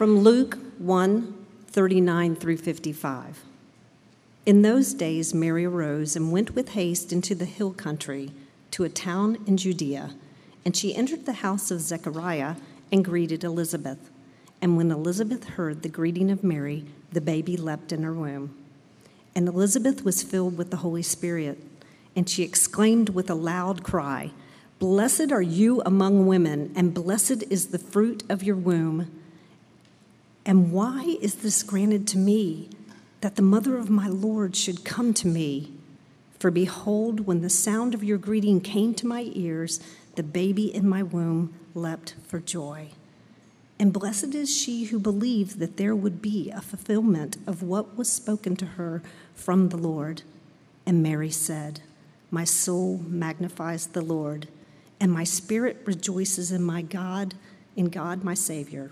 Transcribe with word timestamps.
From 0.00 0.20
Luke 0.20 0.56
1 0.78 1.44
39 1.66 2.34
through 2.34 2.56
55. 2.56 3.44
In 4.46 4.62
those 4.62 4.94
days, 4.94 5.34
Mary 5.34 5.66
arose 5.66 6.16
and 6.16 6.32
went 6.32 6.54
with 6.54 6.70
haste 6.70 7.12
into 7.12 7.34
the 7.34 7.44
hill 7.44 7.74
country 7.74 8.30
to 8.70 8.84
a 8.84 8.88
town 8.88 9.36
in 9.46 9.58
Judea, 9.58 10.14
and 10.64 10.74
she 10.74 10.96
entered 10.96 11.26
the 11.26 11.44
house 11.44 11.70
of 11.70 11.82
Zechariah 11.82 12.54
and 12.90 13.04
greeted 13.04 13.44
Elizabeth. 13.44 14.10
And 14.62 14.78
when 14.78 14.90
Elizabeth 14.90 15.44
heard 15.44 15.82
the 15.82 15.90
greeting 15.90 16.30
of 16.30 16.42
Mary, 16.42 16.86
the 17.12 17.20
baby 17.20 17.58
leapt 17.58 17.92
in 17.92 18.02
her 18.02 18.14
womb. 18.14 18.56
And 19.34 19.48
Elizabeth 19.48 20.02
was 20.02 20.22
filled 20.22 20.56
with 20.56 20.70
the 20.70 20.78
Holy 20.78 21.02
Spirit, 21.02 21.62
and 22.16 22.26
she 22.26 22.42
exclaimed 22.42 23.10
with 23.10 23.28
a 23.28 23.34
loud 23.34 23.82
cry, 23.82 24.30
Blessed 24.78 25.30
are 25.30 25.42
you 25.42 25.82
among 25.84 26.26
women, 26.26 26.72
and 26.74 26.94
blessed 26.94 27.44
is 27.50 27.66
the 27.66 27.78
fruit 27.78 28.22
of 28.30 28.42
your 28.42 28.56
womb. 28.56 29.19
And 30.44 30.72
why 30.72 31.16
is 31.20 31.36
this 31.36 31.62
granted 31.62 32.06
to 32.08 32.18
me, 32.18 32.70
that 33.20 33.36
the 33.36 33.42
mother 33.42 33.76
of 33.76 33.90
my 33.90 34.08
Lord 34.08 34.56
should 34.56 34.84
come 34.84 35.12
to 35.14 35.28
me? 35.28 35.72
For 36.38 36.50
behold, 36.50 37.20
when 37.20 37.42
the 37.42 37.50
sound 37.50 37.94
of 37.94 38.02
your 38.02 38.18
greeting 38.18 38.60
came 38.60 38.94
to 38.94 39.06
my 39.06 39.30
ears, 39.34 39.80
the 40.16 40.22
baby 40.22 40.74
in 40.74 40.88
my 40.88 41.02
womb 41.02 41.54
leapt 41.74 42.14
for 42.26 42.40
joy. 42.40 42.88
And 43.78 43.92
blessed 43.92 44.34
is 44.34 44.54
she 44.54 44.84
who 44.84 44.98
believed 44.98 45.58
that 45.58 45.76
there 45.76 45.94
would 45.94 46.20
be 46.20 46.50
a 46.50 46.60
fulfillment 46.60 47.36
of 47.46 47.62
what 47.62 47.96
was 47.96 48.10
spoken 48.10 48.56
to 48.56 48.66
her 48.66 49.02
from 49.34 49.68
the 49.68 49.76
Lord. 49.76 50.22
And 50.86 51.02
Mary 51.02 51.30
said, 51.30 51.80
My 52.30 52.44
soul 52.44 52.98
magnifies 53.06 53.88
the 53.88 54.02
Lord 54.02 54.48
and 55.00 55.10
my 55.10 55.24
spirit 55.24 55.80
rejoices 55.86 56.52
in 56.52 56.62
my 56.62 56.82
God, 56.82 57.34
in 57.74 57.86
God 57.86 58.22
my 58.22 58.34
Savior. 58.34 58.90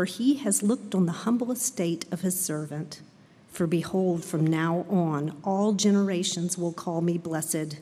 For 0.00 0.06
he 0.06 0.36
has 0.36 0.62
looked 0.62 0.94
on 0.94 1.04
the 1.04 1.12
humble 1.12 1.52
estate 1.52 2.06
of 2.10 2.22
his 2.22 2.40
servant. 2.40 3.02
For 3.50 3.66
behold, 3.66 4.24
from 4.24 4.46
now 4.46 4.86
on, 4.88 5.36
all 5.44 5.74
generations 5.74 6.56
will 6.56 6.72
call 6.72 7.02
me 7.02 7.18
blessed. 7.18 7.76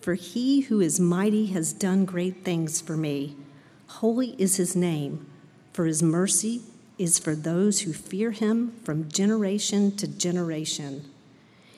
For 0.00 0.14
he 0.14 0.62
who 0.62 0.80
is 0.80 0.98
mighty 0.98 1.44
has 1.48 1.74
done 1.74 2.06
great 2.06 2.46
things 2.46 2.80
for 2.80 2.96
me. 2.96 3.36
Holy 3.88 4.34
is 4.38 4.56
his 4.56 4.74
name, 4.74 5.26
for 5.74 5.84
his 5.84 6.02
mercy 6.02 6.62
is 6.96 7.18
for 7.18 7.34
those 7.34 7.80
who 7.82 7.92
fear 7.92 8.30
him 8.30 8.72
from 8.82 9.10
generation 9.10 9.94
to 9.96 10.08
generation. 10.08 11.10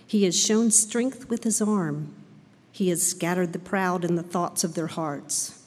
He 0.06 0.22
has 0.26 0.38
shown 0.38 0.70
strength 0.70 1.28
with 1.28 1.42
his 1.42 1.60
arm. 1.60 2.14
He 2.70 2.88
has 2.90 3.04
scattered 3.04 3.52
the 3.52 3.58
proud 3.58 4.04
in 4.04 4.14
the 4.14 4.22
thoughts 4.22 4.62
of 4.62 4.74
their 4.74 4.86
hearts. 4.86 5.65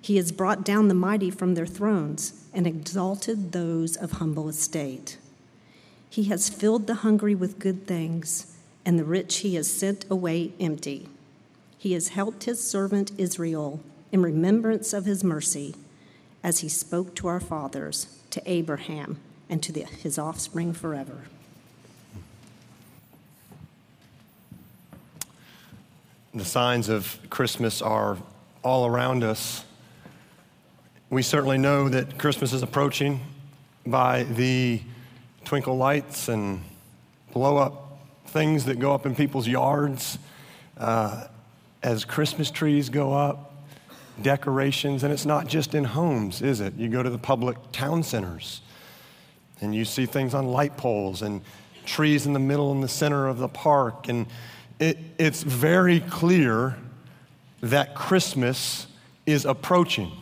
He 0.00 0.16
has 0.16 0.32
brought 0.32 0.64
down 0.64 0.88
the 0.88 0.94
mighty 0.94 1.30
from 1.30 1.54
their 1.54 1.66
thrones 1.66 2.44
and 2.52 2.66
exalted 2.66 3.52
those 3.52 3.96
of 3.96 4.12
humble 4.12 4.48
estate. 4.48 5.18
He 6.08 6.24
has 6.24 6.48
filled 6.48 6.86
the 6.86 6.96
hungry 6.96 7.34
with 7.34 7.58
good 7.58 7.86
things, 7.86 8.56
and 8.84 8.98
the 8.98 9.04
rich 9.04 9.38
he 9.38 9.54
has 9.56 9.70
sent 9.70 10.04
away 10.10 10.52
empty. 10.58 11.08
He 11.78 11.92
has 11.92 12.08
helped 12.08 12.44
his 12.44 12.66
servant 12.66 13.12
Israel 13.18 13.80
in 14.10 14.22
remembrance 14.22 14.92
of 14.92 15.04
his 15.04 15.22
mercy, 15.22 15.76
as 16.42 16.60
he 16.60 16.68
spoke 16.68 17.14
to 17.16 17.28
our 17.28 17.40
fathers, 17.40 18.18
to 18.30 18.42
Abraham, 18.50 19.18
and 19.48 19.62
to 19.62 19.72
the, 19.72 19.84
his 19.84 20.18
offspring 20.18 20.72
forever. 20.72 21.24
The 26.34 26.44
signs 26.44 26.88
of 26.88 27.18
Christmas 27.28 27.82
are 27.82 28.16
all 28.62 28.86
around 28.86 29.22
us. 29.24 29.64
We 31.10 31.22
certainly 31.22 31.58
know 31.58 31.88
that 31.88 32.18
Christmas 32.18 32.52
is 32.52 32.62
approaching 32.62 33.18
by 33.84 34.22
the 34.22 34.80
twinkle 35.44 35.76
lights 35.76 36.28
and 36.28 36.62
blow 37.32 37.56
up 37.56 37.98
things 38.26 38.66
that 38.66 38.78
go 38.78 38.94
up 38.94 39.06
in 39.06 39.16
people's 39.16 39.48
yards 39.48 40.20
uh, 40.76 41.26
as 41.82 42.04
Christmas 42.04 42.52
trees 42.52 42.90
go 42.90 43.12
up, 43.12 43.52
decorations, 44.22 45.02
and 45.02 45.12
it's 45.12 45.26
not 45.26 45.48
just 45.48 45.74
in 45.74 45.82
homes, 45.82 46.42
is 46.42 46.60
it? 46.60 46.74
You 46.74 46.88
go 46.88 47.02
to 47.02 47.10
the 47.10 47.18
public 47.18 47.56
town 47.72 48.04
centers 48.04 48.60
and 49.60 49.74
you 49.74 49.84
see 49.84 50.06
things 50.06 50.32
on 50.32 50.46
light 50.46 50.76
poles 50.76 51.22
and 51.22 51.42
trees 51.86 52.24
in 52.24 52.34
the 52.34 52.38
middle 52.38 52.70
and 52.70 52.84
the 52.84 52.88
center 52.88 53.26
of 53.26 53.38
the 53.38 53.48
park 53.48 54.08
and 54.08 54.28
it, 54.78 54.96
it's 55.18 55.42
very 55.42 55.98
clear 55.98 56.76
that 57.62 57.96
Christmas 57.96 58.86
is 59.26 59.44
approaching. 59.44 60.12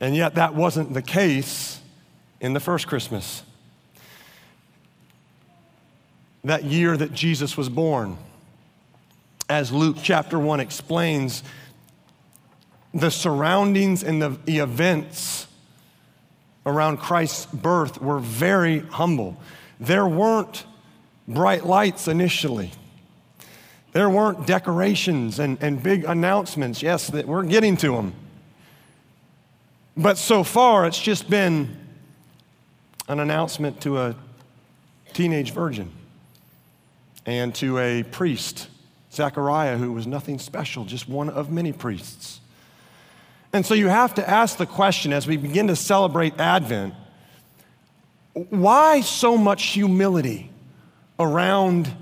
And 0.00 0.14
yet, 0.14 0.36
that 0.36 0.54
wasn't 0.54 0.94
the 0.94 1.02
case 1.02 1.80
in 2.40 2.52
the 2.52 2.60
first 2.60 2.86
Christmas. 2.86 3.42
That 6.44 6.64
year 6.64 6.96
that 6.96 7.12
Jesus 7.12 7.56
was 7.56 7.68
born. 7.68 8.16
As 9.48 9.72
Luke 9.72 9.96
chapter 10.02 10.38
1 10.38 10.60
explains, 10.60 11.42
the 12.94 13.10
surroundings 13.10 14.02
and 14.02 14.22
the, 14.22 14.58
events 14.58 15.46
around 16.64 16.98
Christ's 16.98 17.46
birth 17.46 18.00
were 18.00 18.18
very 18.18 18.80
humble. 18.80 19.36
There 19.80 20.06
weren't 20.06 20.64
bright 21.26 21.66
lights 21.66 22.08
initially. 22.08 22.72
There 23.92 24.10
weren't 24.10 24.46
decorations 24.46 25.38
and, 25.38 25.58
and 25.62 25.82
big 25.82 26.04
announcements. 26.04 26.82
Yes, 26.82 27.08
that 27.08 27.26
we're 27.26 27.42
getting 27.42 27.76
to 27.78 27.92
them. 27.92 28.14
But 29.98 30.16
so 30.16 30.42
far, 30.44 30.86
it's 30.86 31.00
just 31.00 31.28
been 31.28 31.76
an 33.08 33.20
announcement 33.20 33.82
to 33.82 33.98
a 33.98 34.16
teenage 35.12 35.52
virgin 35.52 35.90
and 37.26 37.54
to 37.56 37.78
a 37.78 38.04
priest, 38.04 38.68
Zechariah, 39.12 39.76
who 39.76 39.92
was 39.92 40.06
nothing 40.06 40.38
special, 40.38 40.84
just 40.84 41.08
one 41.08 41.28
of 41.28 41.50
many 41.50 41.72
priests. 41.72 42.40
And 43.52 43.66
so 43.66 43.74
you 43.74 43.88
have 43.88 44.14
to 44.14 44.30
ask 44.30 44.56
the 44.56 44.66
question 44.66 45.12
as 45.12 45.26
we 45.26 45.36
begin 45.36 45.66
to 45.66 45.76
celebrate 45.76 46.38
Advent 46.38 46.94
why 48.32 49.00
so 49.00 49.36
much 49.36 49.64
humility? 49.66 50.48
around 51.18 51.94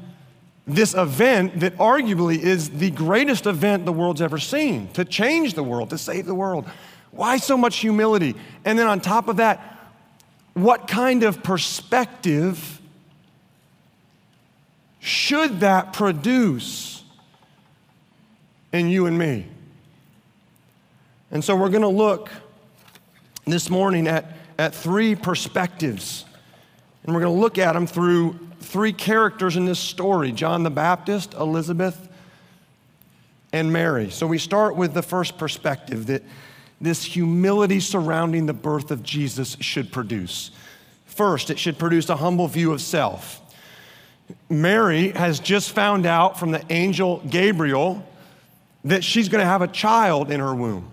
this 0.66 0.94
event 0.94 1.60
that 1.60 1.76
arguably 1.76 2.38
is 2.38 2.70
the 2.70 2.90
greatest 2.90 3.46
event 3.46 3.84
the 3.84 3.92
world's 3.92 4.20
ever 4.20 4.38
seen 4.38 4.88
to 4.88 5.04
change 5.04 5.54
the 5.54 5.62
world, 5.62 5.90
to 5.90 5.98
save 5.98 6.26
the 6.26 6.34
world. 6.34 6.68
Why 7.16 7.38
so 7.38 7.56
much 7.56 7.76
humility? 7.78 8.34
And 8.64 8.78
then 8.78 8.86
on 8.86 9.00
top 9.00 9.28
of 9.28 9.36
that, 9.36 9.78
what 10.54 10.88
kind 10.88 11.22
of 11.22 11.42
perspective 11.42 12.80
should 15.00 15.60
that 15.60 15.92
produce 15.92 17.04
in 18.72 18.88
you 18.88 19.06
and 19.06 19.18
me? 19.18 19.46
And 21.30 21.44
so 21.44 21.54
we're 21.56 21.68
going 21.68 21.82
to 21.82 21.88
look 21.88 22.30
this 23.46 23.68
morning 23.70 24.08
at, 24.08 24.32
at 24.58 24.74
three 24.74 25.14
perspectives. 25.14 26.24
And 27.04 27.14
we're 27.14 27.20
going 27.20 27.34
to 27.34 27.40
look 27.40 27.58
at 27.58 27.74
them 27.74 27.86
through 27.86 28.38
three 28.60 28.92
characters 28.92 29.56
in 29.56 29.64
this 29.64 29.78
story 29.78 30.32
John 30.32 30.62
the 30.62 30.70
Baptist, 30.70 31.34
Elizabeth, 31.34 32.08
and 33.52 33.72
Mary. 33.72 34.10
So 34.10 34.26
we 34.26 34.38
start 34.38 34.76
with 34.76 34.92
the 34.94 35.02
first 35.02 35.38
perspective 35.38 36.06
that 36.06 36.22
this 36.80 37.04
humility 37.04 37.80
surrounding 37.80 38.46
the 38.46 38.52
birth 38.52 38.90
of 38.90 39.02
Jesus 39.02 39.56
should 39.60 39.90
produce. 39.90 40.50
First, 41.06 41.50
it 41.50 41.58
should 41.58 41.78
produce 41.78 42.08
a 42.08 42.16
humble 42.16 42.48
view 42.48 42.72
of 42.72 42.80
self. 42.80 43.40
Mary 44.48 45.10
has 45.10 45.40
just 45.40 45.70
found 45.70 46.04
out 46.04 46.38
from 46.38 46.50
the 46.50 46.62
angel 46.70 47.22
Gabriel 47.28 48.06
that 48.84 49.02
she's 49.02 49.28
going 49.28 49.40
to 49.40 49.46
have 49.46 49.62
a 49.62 49.68
child 49.68 50.30
in 50.30 50.40
her 50.40 50.54
womb. 50.54 50.90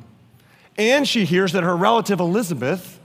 And 0.78 1.08
she 1.08 1.26
hears 1.26 1.52
that 1.54 1.64
her 1.64 1.76
relative 1.76 2.20
Elizabeth 2.20 3.00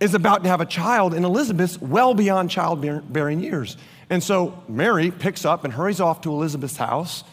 is 0.00 0.14
about 0.14 0.42
to 0.42 0.48
have 0.48 0.60
a 0.60 0.66
child, 0.66 1.14
and 1.14 1.24
Elizabeth's 1.24 1.80
well 1.80 2.12
beyond 2.12 2.50
childbearing 2.50 3.40
years. 3.40 3.76
And 4.10 4.22
so 4.22 4.62
Mary 4.68 5.10
picks 5.10 5.44
up 5.44 5.64
and 5.64 5.72
hurries 5.72 6.00
off 6.00 6.22
to 6.22 6.30
Elizabeth's 6.30 6.76
house 6.76 7.24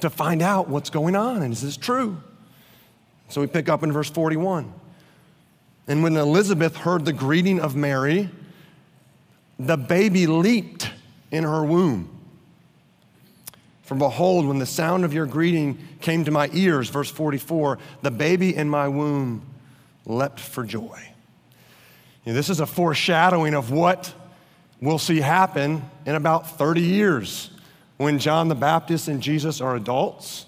to 0.00 0.08
find 0.08 0.40
out 0.40 0.68
what's 0.68 0.90
going 0.90 1.16
on 1.16 1.42
and 1.42 1.52
is 1.52 1.60
this 1.60 1.76
true? 1.76 2.22
So 3.28 3.40
we 3.40 3.46
pick 3.46 3.68
up 3.68 3.82
in 3.82 3.92
verse 3.92 4.10
41. 4.10 4.72
And 5.86 6.02
when 6.02 6.16
Elizabeth 6.16 6.76
heard 6.76 7.04
the 7.04 7.12
greeting 7.12 7.60
of 7.60 7.76
Mary, 7.76 8.30
the 9.58 9.76
baby 9.76 10.26
leaped 10.26 10.90
in 11.30 11.44
her 11.44 11.64
womb. 11.64 12.10
For 13.82 13.94
behold, 13.94 14.46
when 14.46 14.58
the 14.58 14.66
sound 14.66 15.04
of 15.04 15.12
your 15.12 15.26
greeting 15.26 15.78
came 16.00 16.24
to 16.24 16.30
my 16.30 16.48
ears, 16.52 16.88
verse 16.88 17.10
44, 17.10 17.78
the 18.00 18.10
baby 18.10 18.54
in 18.56 18.68
my 18.68 18.88
womb 18.88 19.44
leapt 20.06 20.40
for 20.40 20.64
joy. 20.64 21.00
This 22.24 22.48
is 22.48 22.60
a 22.60 22.66
foreshadowing 22.66 23.54
of 23.54 23.70
what 23.70 24.14
we'll 24.80 24.98
see 24.98 25.20
happen 25.20 25.82
in 26.06 26.14
about 26.14 26.58
30 26.58 26.80
years 26.80 27.50
when 27.98 28.18
John 28.18 28.48
the 28.48 28.54
Baptist 28.54 29.08
and 29.08 29.22
Jesus 29.22 29.60
are 29.60 29.76
adults 29.76 30.46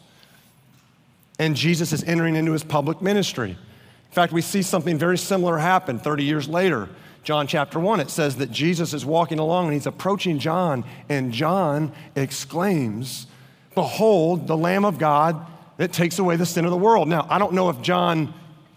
and 1.39 1.57
Jesus 1.57 1.93
is 1.93 2.03
entering 2.05 2.37
into 2.37 2.53
his 2.53 2.65
public 2.65 3.03
ministry. 3.03 3.51
In 3.51 4.13
fact, 4.13 4.33
we 4.33 4.41
see 4.41 4.63
something 4.63 4.99
very 4.99 5.19
similar 5.19 5.59
happen 5.59 5.99
30 5.99 6.25
years 6.25 6.49
later. 6.49 6.89
John 7.23 7.47
chapter 7.47 7.81
1, 7.81 8.01
it 8.01 8.09
says 8.09 8.37
that 8.37 8.51
Jesus 8.51 8.95
is 8.95 9.05
walking 9.05 9.39
along 9.39 9.67
and 9.67 9.75
he's 9.75 9.87
approaching 9.87 10.39
John, 10.39 10.85
and 11.09 11.33
John 11.33 11.93
exclaims, 12.15 13.27
Behold, 13.75 14.47
the 14.47 14.57
Lamb 14.57 14.85
of 14.85 14.99
God 14.99 15.45
that 15.77 15.93
takes 15.93 16.19
away 16.19 16.37
the 16.37 16.47
sin 16.47 16.65
of 16.65 16.71
the 16.71 16.77
world. 16.77 17.09
Now, 17.09 17.27
I 17.29 17.39
don't 17.39 17.53
know 17.53 17.69
if 17.69 17.83
John 17.83 18.33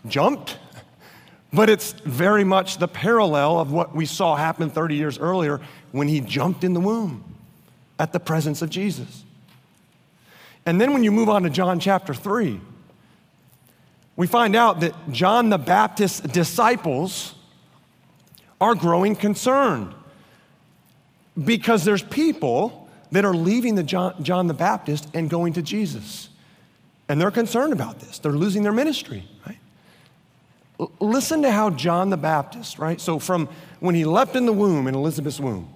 jumped, 0.08 0.58
but 1.54 1.70
it's 1.70 1.92
very 1.92 2.44
much 2.44 2.78
the 2.78 2.88
parallel 2.88 3.60
of 3.60 3.72
what 3.72 3.96
we 3.96 4.06
saw 4.06 4.36
happen 4.36 4.70
30 4.70 4.96
years 4.96 5.18
earlier 5.20 5.62
when 5.92 6.08
he 6.08 6.20
jumped 6.20 6.64
in 6.64 6.74
the 6.74 6.80
womb 6.80 7.24
at 7.98 8.14
the 8.14 8.20
presence 8.20 8.62
of 8.62 8.70
Jesus. 8.70 9.24
And 10.66 10.80
then 10.80 10.94
when 10.94 11.04
you 11.04 11.12
move 11.12 11.30
on 11.30 11.44
to 11.44 11.50
John 11.50 11.80
chapter 11.80 12.14
3, 12.14 12.60
we 14.16 14.28
find 14.28 14.56
out 14.56 14.82
that 14.82 14.94
John 15.12 15.50
the 15.50 15.58
Baptist's 15.58 16.20
disciples 16.20 17.36
are 18.60 18.76
growing 18.76 19.16
concerned 19.16 19.94
because 21.42 21.86
there's 21.86 22.04
people 22.04 22.90
that 23.12 23.26
are 23.26 23.34
leaving 23.34 23.76
the 23.76 23.84
John, 23.84 24.22
John 24.24 24.48
the 24.48 24.54
Baptist 24.54 25.08
and 25.14 25.30
going 25.30 25.54
to 25.54 25.62
Jesus. 25.62 26.30
And 27.08 27.20
they're 27.20 27.32
concerned 27.32 27.74
about 27.74 28.00
this. 28.00 28.20
They're 28.20 28.32
losing 28.32 28.62
their 28.62 28.72
ministry, 28.72 29.26
right? 29.48 29.58
L- 30.80 30.92
listen 31.00 31.42
to 31.42 31.52
how 31.52 31.72
John 31.72 32.10
the 32.10 32.18
Baptist, 32.18 32.78
right? 32.78 33.02
So 33.02 33.18
from 33.18 33.48
when 33.80 33.96
he 33.96 34.06
left 34.06 34.36
in 34.36 34.46
the 34.46 34.54
womb, 34.54 34.88
in 34.88 34.96
Elizabeth's 34.96 35.40
womb, 35.40 35.74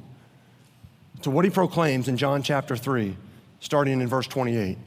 to 1.22 1.32
what 1.32 1.46
he 1.46 1.50
proclaims 1.50 2.08
in 2.08 2.18
John 2.18 2.44
chapter 2.44 2.76
3, 2.76 3.16
starting 3.64 4.02
in 4.02 4.08
verse 4.08 4.28
28 4.28 4.78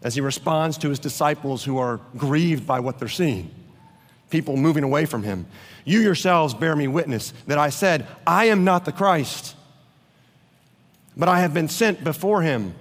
as 0.00 0.14
he 0.14 0.20
responds 0.20 0.78
to 0.78 0.88
his 0.88 1.00
disciples 1.00 1.64
who 1.64 1.76
are 1.78 2.00
grieved 2.16 2.64
by 2.64 2.78
what 2.78 3.00
they're 3.00 3.08
seeing, 3.08 3.50
people 4.30 4.56
moving 4.56 4.84
away 4.84 5.04
from 5.04 5.24
him. 5.24 5.44
You 5.84 6.00
yourselves 6.00 6.54
bear 6.54 6.76
me 6.76 6.86
witness 6.86 7.32
that 7.48 7.58
I 7.58 7.70
said, 7.70 8.06
I 8.24 8.44
am 8.44 8.62
not 8.62 8.84
the 8.84 8.92
Christ, 8.92 9.56
but 11.16 11.28
I 11.28 11.40
have 11.40 11.52
been 11.52 11.68
sent 11.68 12.04
before 12.04 12.42
him. 12.42 12.76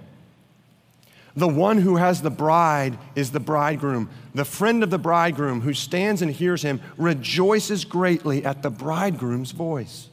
The 1.35 1.47
one 1.47 1.79
who 1.79 1.95
has 1.95 2.21
the 2.21 2.29
bride 2.29 2.95
is 3.15 3.31
the 3.31 3.39
bridegroom. 3.39 4.11
The 4.35 4.45
friend 4.45 4.83
of 4.83 4.91
the 4.91 4.99
bridegroom 4.99 5.61
who 5.61 5.73
stands 5.73 6.21
and 6.21 6.31
hears 6.31 6.61
him 6.61 6.81
rejoices 6.97 7.83
greatly 7.83 8.45
at 8.45 8.61
the 8.61 8.69
bridegroom's 8.69 9.51
voice. 9.51 10.07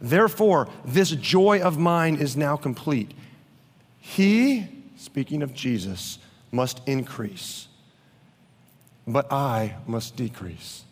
Therefore, 0.00 0.68
this 0.86 1.10
joy 1.10 1.60
of 1.60 1.76
mine 1.76 2.16
is 2.16 2.34
now 2.34 2.56
complete. 2.56 3.12
He 4.00 4.80
speaking 5.00 5.42
of 5.42 5.54
Jesus, 5.54 6.18
must 6.52 6.80
increase, 6.86 7.68
but 9.06 9.32
I 9.32 9.76
must 9.86 10.14
decrease. 10.14 10.84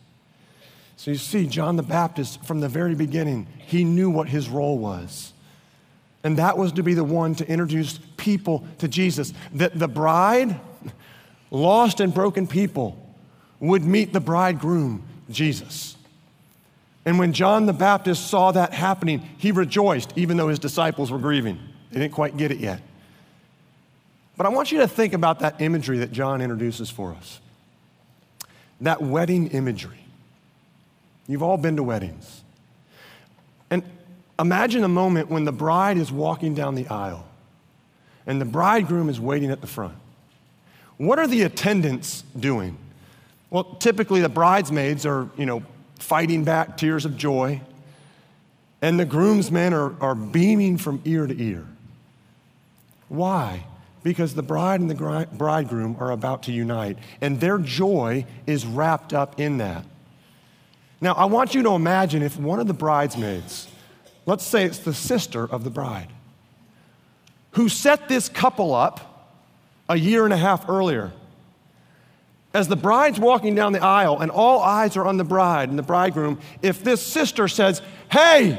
So 0.96 1.10
you 1.10 1.18
see, 1.18 1.46
John 1.46 1.76
the 1.76 1.82
Baptist, 1.82 2.44
from 2.44 2.60
the 2.60 2.68
very 2.68 2.94
beginning, 2.94 3.46
he 3.58 3.84
knew 3.84 4.10
what 4.10 4.28
his 4.28 4.48
role 4.48 4.78
was. 4.78 5.32
And 6.24 6.38
that 6.38 6.58
was 6.58 6.72
to 6.72 6.82
be 6.82 6.94
the 6.94 7.04
one 7.04 7.34
to 7.36 7.48
introduce 7.48 8.00
people 8.16 8.66
to 8.78 8.88
Jesus. 8.88 9.32
That 9.52 9.78
the 9.78 9.86
bride, 9.86 10.58
lost 11.50 12.00
and 12.00 12.12
broken 12.12 12.46
people, 12.46 12.98
would 13.60 13.84
meet 13.84 14.12
the 14.12 14.20
bridegroom, 14.20 15.04
Jesus. 15.30 15.96
And 17.04 17.18
when 17.18 17.32
John 17.32 17.66
the 17.66 17.72
Baptist 17.72 18.26
saw 18.28 18.52
that 18.52 18.72
happening, 18.72 19.20
he 19.38 19.52
rejoiced, 19.52 20.12
even 20.16 20.36
though 20.36 20.48
his 20.48 20.58
disciples 20.58 21.12
were 21.12 21.18
grieving. 21.18 21.58
They 21.92 22.00
didn't 22.00 22.14
quite 22.14 22.36
get 22.36 22.50
it 22.50 22.58
yet. 22.58 22.80
But 24.38 24.46
I 24.46 24.50
want 24.50 24.72
you 24.72 24.78
to 24.78 24.88
think 24.88 25.12
about 25.12 25.40
that 25.40 25.60
imagery 25.60 25.98
that 25.98 26.12
John 26.12 26.40
introduces 26.40 26.88
for 26.88 27.12
us 27.12 27.40
that 28.80 29.02
wedding 29.02 29.48
imagery. 29.48 29.98
You've 31.26 31.42
all 31.42 31.56
been 31.56 31.74
to 31.76 31.82
weddings. 31.82 32.42
And 33.70 33.82
imagine 34.38 34.84
a 34.84 34.88
moment 34.88 35.28
when 35.28 35.44
the 35.44 35.50
bride 35.50 35.98
is 35.98 36.12
walking 36.12 36.54
down 36.54 36.76
the 36.76 36.86
aisle 36.86 37.26
and 38.24 38.40
the 38.40 38.44
bridegroom 38.44 39.08
is 39.08 39.18
waiting 39.18 39.50
at 39.50 39.60
the 39.60 39.66
front. 39.66 39.96
What 40.96 41.18
are 41.18 41.26
the 41.26 41.42
attendants 41.42 42.22
doing? 42.38 42.78
Well, 43.50 43.64
typically 43.64 44.20
the 44.20 44.28
bridesmaids 44.28 45.04
are, 45.04 45.28
you 45.36 45.46
know, 45.46 45.64
fighting 45.98 46.44
back 46.44 46.76
tears 46.76 47.04
of 47.04 47.16
joy, 47.16 47.60
and 48.80 49.00
the 49.00 49.04
groomsmen 49.04 49.74
are, 49.74 50.00
are 50.00 50.14
beaming 50.14 50.78
from 50.78 51.00
ear 51.04 51.26
to 51.26 51.42
ear. 51.42 51.66
Why? 53.08 53.64
Because 54.08 54.34
the 54.34 54.42
bride 54.42 54.80
and 54.80 54.90
the 54.90 55.28
bridegroom 55.34 55.94
are 56.00 56.12
about 56.12 56.44
to 56.44 56.50
unite, 56.50 56.96
and 57.20 57.40
their 57.40 57.58
joy 57.58 58.24
is 58.46 58.64
wrapped 58.64 59.12
up 59.12 59.38
in 59.38 59.58
that. 59.58 59.84
Now, 60.98 61.12
I 61.12 61.26
want 61.26 61.54
you 61.54 61.62
to 61.64 61.72
imagine 61.72 62.22
if 62.22 62.38
one 62.38 62.58
of 62.58 62.66
the 62.66 62.72
bridesmaids, 62.72 63.68
let's 64.24 64.46
say 64.46 64.64
it's 64.64 64.78
the 64.78 64.94
sister 64.94 65.44
of 65.44 65.62
the 65.62 65.68
bride, 65.68 66.08
who 67.50 67.68
set 67.68 68.08
this 68.08 68.30
couple 68.30 68.74
up 68.74 69.30
a 69.90 69.96
year 69.98 70.24
and 70.24 70.32
a 70.32 70.38
half 70.38 70.70
earlier, 70.70 71.12
as 72.54 72.66
the 72.66 72.76
bride's 72.76 73.20
walking 73.20 73.54
down 73.54 73.74
the 73.74 73.84
aisle 73.84 74.20
and 74.20 74.30
all 74.30 74.62
eyes 74.62 74.96
are 74.96 75.06
on 75.06 75.18
the 75.18 75.24
bride 75.24 75.68
and 75.68 75.78
the 75.78 75.82
bridegroom, 75.82 76.40
if 76.62 76.82
this 76.82 77.02
sister 77.02 77.46
says, 77.46 77.82
Hey, 78.10 78.58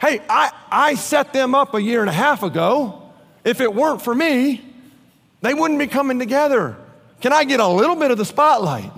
hey, 0.00 0.20
I, 0.28 0.52
I 0.70 0.94
set 0.94 1.32
them 1.32 1.56
up 1.56 1.74
a 1.74 1.82
year 1.82 2.00
and 2.00 2.08
a 2.08 2.12
half 2.12 2.44
ago, 2.44 3.01
if 3.44 3.60
it 3.60 3.74
weren't 3.74 4.02
for 4.02 4.14
me, 4.14 4.64
they 5.40 5.54
wouldn't 5.54 5.78
be 5.78 5.86
coming 5.86 6.18
together. 6.18 6.76
Can 7.20 7.32
I 7.32 7.44
get 7.44 7.60
a 7.60 7.66
little 7.66 7.96
bit 7.96 8.10
of 8.10 8.18
the 8.18 8.24
spotlight? 8.24 8.90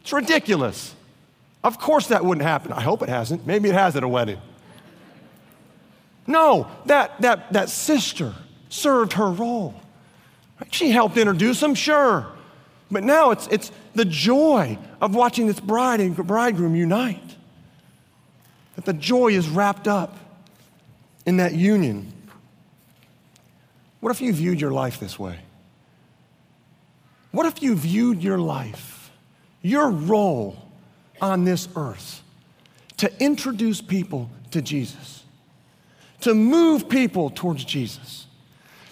It's 0.00 0.12
ridiculous. 0.12 0.94
Of 1.62 1.78
course, 1.78 2.08
that 2.08 2.24
wouldn't 2.24 2.46
happen. 2.46 2.72
I 2.72 2.80
hope 2.80 3.02
it 3.02 3.08
hasn't. 3.08 3.46
Maybe 3.46 3.68
it 3.68 3.74
has 3.74 3.94
at 3.96 4.02
a 4.02 4.08
wedding. 4.08 4.40
No, 6.26 6.68
that, 6.86 7.20
that, 7.22 7.52
that 7.52 7.68
sister 7.68 8.34
served 8.68 9.14
her 9.14 9.30
role. 9.30 9.74
She 10.70 10.90
helped 10.90 11.16
introduce 11.16 11.60
them, 11.60 11.74
sure. 11.74 12.26
But 12.90 13.04
now 13.04 13.30
it's, 13.30 13.46
it's 13.48 13.70
the 13.94 14.04
joy 14.04 14.78
of 15.00 15.14
watching 15.14 15.46
this 15.46 15.60
bride 15.60 16.00
and 16.00 16.16
bridegroom 16.16 16.74
unite. 16.74 17.36
That 18.76 18.84
the 18.84 18.92
joy 18.92 19.28
is 19.28 19.48
wrapped 19.48 19.88
up 19.88 20.16
in 21.28 21.36
that 21.36 21.54
union. 21.54 22.10
What 24.00 24.08
if 24.08 24.22
you 24.22 24.32
viewed 24.32 24.62
your 24.62 24.70
life 24.70 24.98
this 24.98 25.18
way? 25.18 25.38
What 27.32 27.44
if 27.44 27.62
you 27.62 27.74
viewed 27.74 28.22
your 28.22 28.38
life, 28.38 29.10
your 29.60 29.90
role 29.90 30.56
on 31.20 31.44
this 31.44 31.68
earth, 31.76 32.22
to 32.96 33.12
introduce 33.22 33.82
people 33.82 34.30
to 34.52 34.62
Jesus, 34.62 35.24
to 36.22 36.34
move 36.34 36.88
people 36.88 37.28
towards 37.28 37.62
Jesus, 37.62 38.26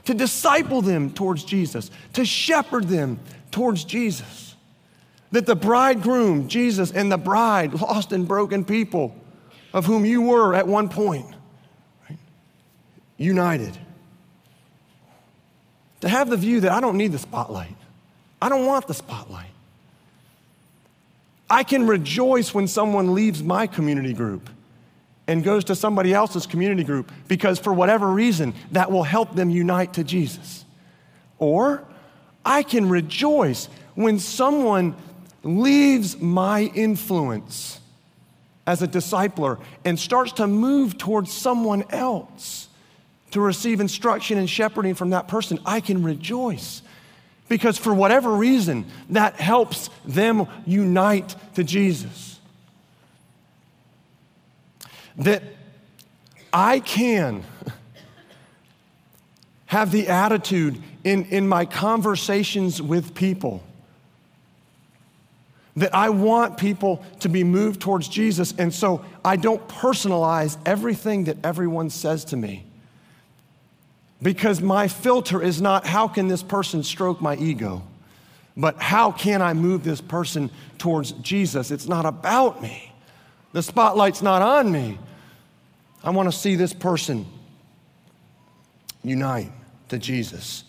to 0.04 0.12
disciple 0.12 0.82
them 0.82 1.14
towards 1.14 1.42
Jesus, 1.42 1.90
to 2.12 2.26
shepherd 2.26 2.88
them 2.88 3.18
towards 3.50 3.82
Jesus? 3.82 4.56
That 5.30 5.46
the 5.46 5.56
bridegroom, 5.56 6.48
Jesus, 6.48 6.92
and 6.92 7.10
the 7.10 7.16
bride, 7.16 7.72
lost 7.80 8.12
and 8.12 8.28
broken 8.28 8.62
people 8.62 9.16
of 9.72 9.86
whom 9.86 10.04
you 10.04 10.20
were 10.20 10.54
at 10.54 10.68
one 10.68 10.90
point, 10.90 11.35
united. 13.16 13.76
To 16.00 16.08
have 16.08 16.28
the 16.28 16.36
view 16.36 16.60
that 16.60 16.72
I 16.72 16.80
don't 16.80 16.96
need 16.96 17.12
the 17.12 17.18
spotlight, 17.18 17.76
I 18.40 18.48
don't 18.48 18.66
want 18.66 18.86
the 18.86 18.94
spotlight. 18.94 19.50
I 21.48 21.62
can 21.62 21.86
rejoice 21.86 22.52
when 22.52 22.68
someone 22.68 23.14
leaves 23.14 23.42
my 23.42 23.66
community 23.66 24.12
group 24.12 24.50
and 25.28 25.42
goes 25.42 25.64
to 25.64 25.74
somebody 25.74 26.12
else's 26.12 26.46
community 26.46 26.84
group 26.84 27.10
because, 27.28 27.58
for 27.58 27.72
whatever 27.72 28.08
reason, 28.08 28.54
that 28.72 28.90
will 28.90 29.02
help 29.02 29.34
them 29.34 29.50
unite 29.50 29.94
to 29.94 30.04
Jesus. 30.04 30.64
Or 31.38 31.84
I 32.44 32.62
can 32.62 32.88
rejoice 32.88 33.68
when 33.94 34.18
someone 34.18 34.94
leaves 35.42 36.18
my 36.18 36.62
influence 36.74 37.80
as 38.66 38.82
a 38.82 38.88
discipler 38.88 39.60
and 39.84 39.98
starts 39.98 40.32
to 40.32 40.46
move 40.46 40.98
towards 40.98 41.32
someone 41.32 41.84
else 41.90 42.68
to 43.32 43.40
receive 43.40 43.80
instruction 43.80 44.38
and 44.38 44.48
shepherding 44.48 44.94
from 44.94 45.10
that 45.10 45.28
person, 45.28 45.58
I 45.66 45.80
can 45.80 46.02
rejoice. 46.02 46.82
Because 47.48 47.78
for 47.78 47.94
whatever 47.94 48.32
reason, 48.32 48.86
that 49.10 49.36
helps 49.36 49.90
them 50.04 50.46
unite 50.64 51.34
to 51.54 51.64
Jesus. 51.64 52.40
That 55.16 55.42
I 56.52 56.80
can 56.80 57.44
have 59.66 59.92
the 59.92 60.08
attitude 60.08 60.82
in, 61.04 61.26
in 61.26 61.46
my 61.46 61.64
conversations 61.64 62.82
with 62.82 63.14
people 63.14 63.62
that 65.76 65.94
I 65.94 66.08
want 66.08 66.56
people 66.56 67.04
to 67.20 67.28
be 67.28 67.44
moved 67.44 67.80
towards 67.80 68.08
Jesus, 68.08 68.54
and 68.58 68.74
so 68.74 69.04
I 69.24 69.36
don't 69.36 69.66
personalize 69.68 70.56
everything 70.64 71.24
that 71.24 71.36
everyone 71.44 71.90
says 71.90 72.24
to 72.26 72.36
me. 72.36 72.65
Because 74.22 74.60
my 74.60 74.88
filter 74.88 75.42
is 75.42 75.60
not 75.60 75.86
how 75.86 76.08
can 76.08 76.28
this 76.28 76.42
person 76.42 76.82
stroke 76.82 77.20
my 77.20 77.36
ego? 77.36 77.82
but 78.56 78.80
how 78.80 79.12
can 79.12 79.42
I 79.42 79.52
move 79.52 79.84
this 79.84 80.00
person 80.00 80.50
towards 80.78 81.12
Jesus? 81.12 81.70
It's 81.70 81.86
not 81.86 82.06
about 82.06 82.62
me. 82.62 82.92
The 83.52 83.62
spotlight's 83.62 84.22
not 84.22 84.42
on 84.42 84.72
me. 84.72 84.98
I 86.02 86.10
want 86.10 86.30
to 86.30 86.36
see 86.36 86.54
this 86.56 86.72
person 86.72 87.26
unite 89.02 89.52
to 89.88 89.98
Jesus. 89.98 90.64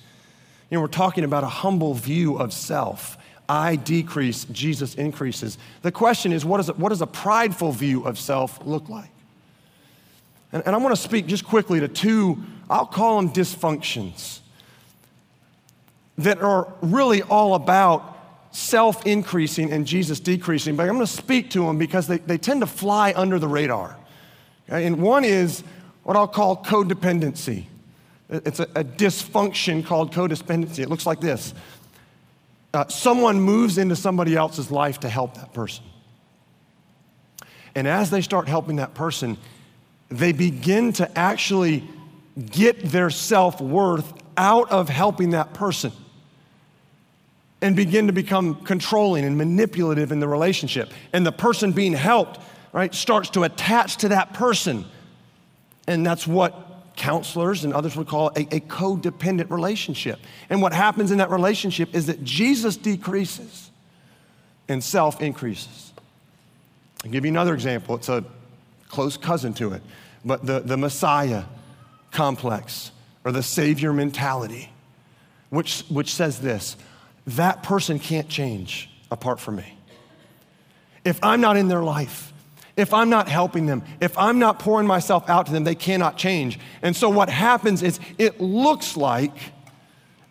You 0.69 0.77
know, 0.77 0.81
we're 0.81 0.87
talking 0.87 1.23
about 1.23 1.43
a 1.43 1.49
humble 1.49 1.93
view 1.93 2.37
of 2.37 2.51
self. 2.51 3.17
I 3.47 3.77
decrease, 3.77 4.43
Jesus 4.45 4.95
increases. 4.95 5.57
The 5.81 5.91
question 5.91 6.33
is, 6.33 6.43
what, 6.43 6.59
is 6.59 6.67
what 6.73 6.89
does 6.89 7.01
a 7.01 7.07
prideful 7.07 7.71
view 7.71 8.03
of 8.03 8.19
self 8.19 8.59
look 8.65 8.89
like? 8.89 9.09
And, 10.51 10.63
and 10.65 10.75
I 10.75 10.77
want 10.79 10.95
to 10.95 11.01
speak 11.01 11.27
just 11.27 11.45
quickly 11.45 11.79
to 11.79 11.87
two, 11.87 12.41
I'll 12.69 12.85
call 12.85 13.21
them 13.21 13.31
dysfunctions, 13.31 14.39
that 16.17 16.41
are 16.41 16.73
really 16.81 17.21
all 17.21 17.55
about 17.55 18.17
self 18.51 19.05
increasing 19.05 19.71
and 19.71 19.85
Jesus 19.85 20.19
decreasing. 20.19 20.75
But 20.75 20.83
I'm 20.83 20.95
going 20.95 21.05
to 21.05 21.11
speak 21.11 21.51
to 21.51 21.65
them 21.65 21.77
because 21.77 22.07
they, 22.07 22.17
they 22.17 22.37
tend 22.37 22.61
to 22.61 22.67
fly 22.67 23.13
under 23.15 23.39
the 23.39 23.47
radar. 23.47 23.97
Okay? 24.67 24.85
And 24.85 25.01
one 25.01 25.23
is 25.23 25.63
what 26.03 26.17
I'll 26.17 26.27
call 26.27 26.63
codependency. 26.63 27.65
It's 28.29 28.59
a, 28.59 28.63
a 28.75 28.83
dysfunction 28.83 29.85
called 29.85 30.13
codependency. 30.13 30.79
It 30.79 30.89
looks 30.89 31.05
like 31.05 31.19
this 31.19 31.53
uh, 32.73 32.87
someone 32.87 33.39
moves 33.39 33.77
into 33.77 33.95
somebody 33.95 34.35
else's 34.35 34.69
life 34.69 34.99
to 35.01 35.09
help 35.09 35.35
that 35.35 35.53
person. 35.53 35.83
And 37.75 37.87
as 37.87 38.09
they 38.09 38.21
start 38.21 38.47
helping 38.47 38.77
that 38.77 38.93
person, 38.93 39.37
they 40.09 40.31
begin 40.31 40.93
to 40.93 41.17
actually 41.17 41.87
get 42.51 42.81
their 42.83 43.09
self 43.09 43.59
worth 43.59 44.13
out 44.37 44.69
of 44.71 44.89
helping 44.89 45.31
that 45.31 45.53
person 45.53 45.91
and 47.61 47.75
begin 47.75 48.07
to 48.07 48.13
become 48.13 48.55
controlling 48.63 49.25
and 49.25 49.37
manipulative 49.37 50.11
in 50.11 50.19
the 50.19 50.27
relationship. 50.27 50.91
And 51.11 51.25
the 51.25 51.31
person 51.31 51.71
being 51.71 51.93
helped, 51.93 52.39
right, 52.71 52.93
starts 52.93 53.31
to 53.31 53.43
attach 53.43 53.97
to 53.97 54.09
that 54.09 54.33
person. 54.33 54.85
And 55.87 56.05
that's 56.05 56.27
what 56.27 56.95
counselors 56.95 57.63
and 57.63 57.73
others 57.73 57.95
would 57.95 58.07
call 58.07 58.27
a, 58.29 58.41
a 58.55 58.59
codependent 58.61 59.49
relationship. 59.49 60.19
And 60.49 60.61
what 60.61 60.73
happens 60.73 61.11
in 61.11 61.17
that 61.17 61.31
relationship 61.31 61.95
is 61.95 62.05
that 62.07 62.23
Jesus 62.23 62.77
decreases 62.77 63.71
and 64.67 64.83
self 64.83 65.21
increases. 65.21 65.93
I'll 67.03 67.11
give 67.11 67.25
you 67.25 67.31
another 67.31 67.53
example. 67.53 67.95
It's 67.95 68.09
a 68.09 68.23
close 68.89 69.17
cousin 69.17 69.53
to 69.55 69.73
it, 69.73 69.81
but 70.23 70.45
the, 70.45 70.59
the 70.59 70.77
Messiah 70.77 71.43
complex 72.11 72.91
or 73.23 73.31
the 73.31 73.43
Savior 73.43 73.93
mentality, 73.93 74.71
which, 75.49 75.81
which 75.89 76.13
says 76.13 76.39
this 76.39 76.77
that 77.27 77.61
person 77.61 77.99
can't 77.99 78.29
change 78.29 78.89
apart 79.11 79.39
from 79.39 79.57
me. 79.57 79.77
If 81.03 81.19
I'm 81.21 81.41
not 81.41 81.57
in 81.57 81.67
their 81.67 81.83
life, 81.83 82.33
if 82.77 82.93
I'm 82.93 83.09
not 83.09 83.27
helping 83.27 83.65
them, 83.65 83.83
if 83.99 84.17
I'm 84.17 84.39
not 84.39 84.59
pouring 84.59 84.87
myself 84.87 85.29
out 85.29 85.47
to 85.47 85.51
them, 85.51 85.63
they 85.63 85.75
cannot 85.75 86.17
change. 86.17 86.59
And 86.81 86.95
so 86.95 87.09
what 87.09 87.29
happens 87.29 87.83
is 87.83 87.99
it 88.17 88.39
looks 88.39 88.95
like 88.95 89.35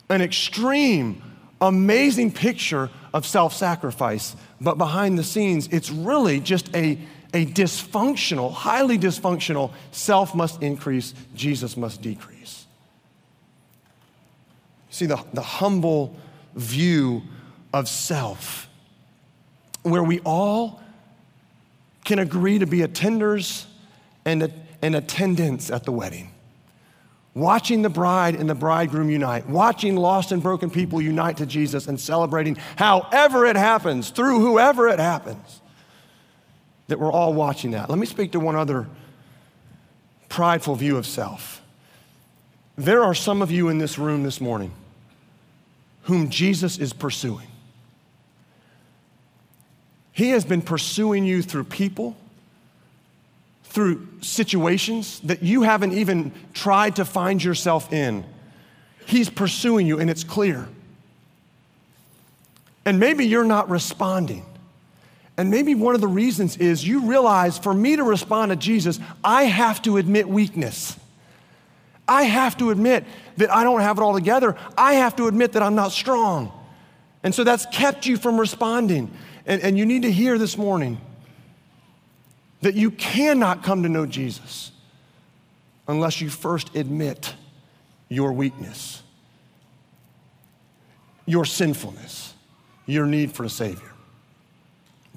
an 0.08 0.22
extreme, 0.22 1.22
amazing 1.60 2.32
picture 2.32 2.88
of 3.12 3.26
self 3.26 3.52
sacrifice, 3.52 4.36
but 4.60 4.78
behind 4.78 5.18
the 5.18 5.24
scenes, 5.24 5.68
it's 5.68 5.90
really 5.90 6.40
just 6.40 6.74
a, 6.74 6.98
a 7.36 7.44
dysfunctional, 7.44 8.50
highly 8.50 8.98
dysfunctional 8.98 9.70
self 9.90 10.34
must 10.34 10.62
increase, 10.62 11.12
Jesus 11.34 11.76
must 11.76 12.00
decrease. 12.00 12.66
See, 14.88 15.04
the, 15.04 15.22
the 15.34 15.42
humble 15.42 16.16
view 16.54 17.22
of 17.74 17.88
self, 17.88 18.70
where 19.82 20.02
we 20.02 20.20
all 20.20 20.80
can 22.06 22.20
agree 22.20 22.58
to 22.58 22.66
be 22.66 22.78
attenders 22.78 23.66
and, 24.24 24.50
and 24.80 24.96
attendants 24.96 25.70
at 25.70 25.84
the 25.84 25.92
wedding. 25.92 26.30
Watching 27.34 27.82
the 27.82 27.90
bride 27.90 28.34
and 28.34 28.48
the 28.48 28.54
bridegroom 28.54 29.10
unite, 29.10 29.46
watching 29.46 29.94
lost 29.94 30.32
and 30.32 30.42
broken 30.42 30.70
people 30.70 31.02
unite 31.02 31.36
to 31.36 31.44
Jesus 31.44 31.86
and 31.86 32.00
celebrating 32.00 32.56
however 32.76 33.44
it 33.44 33.56
happens, 33.56 34.08
through 34.08 34.40
whoever 34.40 34.88
it 34.88 34.98
happens, 34.98 35.60
that 36.88 36.98
we're 36.98 37.12
all 37.12 37.34
watching 37.34 37.72
that. 37.72 37.90
Let 37.90 37.98
me 37.98 38.06
speak 38.06 38.32
to 38.32 38.40
one 38.40 38.56
other 38.56 38.86
prideful 40.28 40.76
view 40.76 40.96
of 40.96 41.06
self. 41.06 41.62
There 42.76 43.02
are 43.02 43.14
some 43.14 43.42
of 43.42 43.50
you 43.50 43.68
in 43.68 43.78
this 43.78 43.98
room 43.98 44.22
this 44.22 44.40
morning 44.40 44.72
whom 46.02 46.30
Jesus 46.30 46.78
is 46.78 46.92
pursuing. 46.92 47.48
He 50.12 50.30
has 50.30 50.44
been 50.44 50.62
pursuing 50.62 51.24
you 51.24 51.42
through 51.42 51.64
people, 51.64 52.16
through 53.64 54.06
situations 54.22 55.20
that 55.20 55.42
you 55.42 55.62
haven't 55.62 55.92
even 55.92 56.32
tried 56.54 56.96
to 56.96 57.04
find 57.04 57.42
yourself 57.42 57.92
in. 57.92 58.24
He's 59.04 59.28
pursuing 59.28 59.86
you, 59.86 59.98
and 59.98 60.08
it's 60.08 60.24
clear. 60.24 60.68
And 62.84 63.00
maybe 63.00 63.26
you're 63.26 63.44
not 63.44 63.68
responding. 63.68 64.46
And 65.38 65.50
maybe 65.50 65.74
one 65.74 65.94
of 65.94 66.00
the 66.00 66.08
reasons 66.08 66.56
is 66.56 66.86
you 66.86 67.08
realize 67.08 67.58
for 67.58 67.74
me 67.74 67.96
to 67.96 68.02
respond 68.02 68.50
to 68.50 68.56
Jesus, 68.56 68.98
I 69.22 69.44
have 69.44 69.82
to 69.82 69.98
admit 69.98 70.28
weakness. 70.28 70.98
I 72.08 72.22
have 72.22 72.56
to 72.58 72.70
admit 72.70 73.04
that 73.36 73.52
I 73.52 73.64
don't 73.64 73.80
have 73.80 73.98
it 73.98 74.02
all 74.02 74.14
together. 74.14 74.56
I 74.78 74.94
have 74.94 75.16
to 75.16 75.26
admit 75.26 75.52
that 75.52 75.62
I'm 75.62 75.74
not 75.74 75.92
strong. 75.92 76.52
And 77.22 77.34
so 77.34 77.44
that's 77.44 77.66
kept 77.66 78.06
you 78.06 78.16
from 78.16 78.38
responding. 78.38 79.10
And, 79.44 79.60
and 79.60 79.76
you 79.78 79.84
need 79.84 80.02
to 80.02 80.12
hear 80.12 80.38
this 80.38 80.56
morning 80.56 81.00
that 82.62 82.74
you 82.74 82.90
cannot 82.90 83.62
come 83.62 83.82
to 83.82 83.88
know 83.88 84.06
Jesus 84.06 84.72
unless 85.86 86.20
you 86.20 86.30
first 86.30 86.74
admit 86.74 87.34
your 88.08 88.32
weakness, 88.32 89.02
your 91.26 91.44
sinfulness, 91.44 92.34
your 92.86 93.04
need 93.04 93.32
for 93.32 93.44
a 93.44 93.50
Savior. 93.50 93.95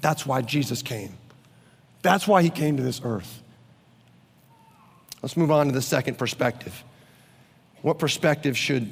That's 0.02 0.26
why 0.26 0.42
Jesus 0.42 0.82
came. 0.82 1.18
That's 2.02 2.28
why 2.28 2.42
He 2.42 2.50
came 2.50 2.78
to 2.78 2.84
this 2.84 3.02
earth. 3.04 3.42
Let's 5.22 5.36
move 5.36 5.52
on 5.52 5.68
to 5.68 5.72
the 5.74 5.82
second 5.82 6.18
perspective. 6.18 6.84
What 7.82 8.00
perspective 8.00 8.58
should 8.58 8.92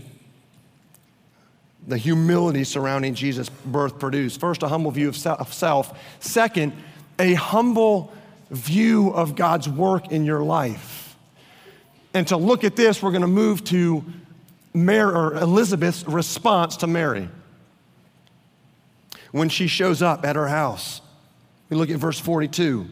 the 1.88 1.98
humility 1.98 2.66
surrounding 2.66 3.14
Jesus' 3.14 3.50
birth 3.50 3.98
produce? 4.00 4.36
First, 4.36 4.64
a 4.64 4.68
humble 4.68 4.92
view 4.92 5.08
of 5.08 5.54
self. 5.54 6.00
Second, 6.20 6.74
a 7.18 7.34
humble 7.34 8.12
view 8.50 9.10
of 9.10 9.36
God's 9.36 9.70
work 9.70 10.12
in 10.12 10.26
your 10.26 10.42
life. 10.42 11.16
And 12.14 12.28
to 12.30 12.38
look 12.38 12.64
at 12.64 12.76
this, 12.76 13.02
we're 13.02 13.12
going 13.12 13.22
to 13.22 13.28
move 13.28 13.64
to 13.66 14.04
Mary, 14.74 15.38
Elizabeth's 15.38 16.06
response 16.08 16.78
to 16.78 16.88
Mary 16.88 17.30
when 19.31 19.50
she 19.50 19.67
shows 19.67 20.01
up 20.01 20.25
at 20.25 20.36
her 20.36 20.48
house. 20.48 21.01
We 21.69 21.77
look 21.77 21.89
at 21.89 21.98
verse 21.98 22.19
42. 22.19 22.88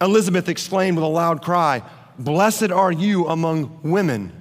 Elizabeth 0.00 0.48
exclaimed 0.48 0.96
with 0.96 1.04
a 1.04 1.08
loud 1.08 1.42
cry, 1.42 1.82
Blessed 2.18 2.70
are 2.70 2.92
you 2.92 3.26
among 3.26 3.80
women 3.82 4.32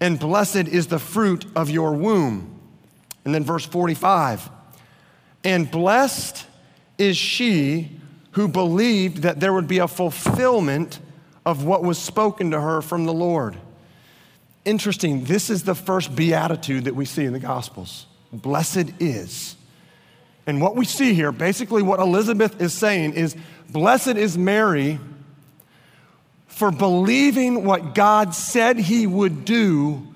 and 0.00 0.18
blessed 0.18 0.68
is 0.68 0.86
the 0.86 0.98
fruit 0.98 1.44
of 1.56 1.70
your 1.70 1.92
womb. 1.94 2.60
And 3.24 3.34
then 3.34 3.44
verse 3.44 3.66
45 3.66 4.50
and 5.44 5.70
blessed 5.70 6.46
is 6.98 7.16
she 7.16 8.00
who 8.32 8.48
believed 8.48 9.18
that 9.18 9.40
there 9.40 9.52
would 9.52 9.68
be 9.68 9.78
a 9.78 9.88
fulfillment 9.88 10.98
of 11.46 11.64
what 11.64 11.82
was 11.82 11.96
spoken 11.96 12.50
to 12.50 12.60
her 12.60 12.82
from 12.82 13.06
the 13.06 13.12
Lord. 13.12 13.56
Interesting, 14.68 15.24
this 15.24 15.48
is 15.48 15.62
the 15.62 15.74
first 15.74 16.14
beatitude 16.14 16.84
that 16.84 16.94
we 16.94 17.06
see 17.06 17.24
in 17.24 17.32
the 17.32 17.38
Gospels. 17.38 18.04
Blessed 18.30 18.92
is. 19.00 19.56
And 20.46 20.60
what 20.60 20.76
we 20.76 20.84
see 20.84 21.14
here, 21.14 21.32
basically, 21.32 21.82
what 21.82 22.00
Elizabeth 22.00 22.60
is 22.60 22.74
saying 22.74 23.14
is, 23.14 23.34
Blessed 23.70 24.18
is 24.18 24.36
Mary 24.36 25.00
for 26.48 26.70
believing 26.70 27.64
what 27.64 27.94
God 27.94 28.34
said 28.34 28.78
he 28.78 29.06
would 29.06 29.46
do, 29.46 30.06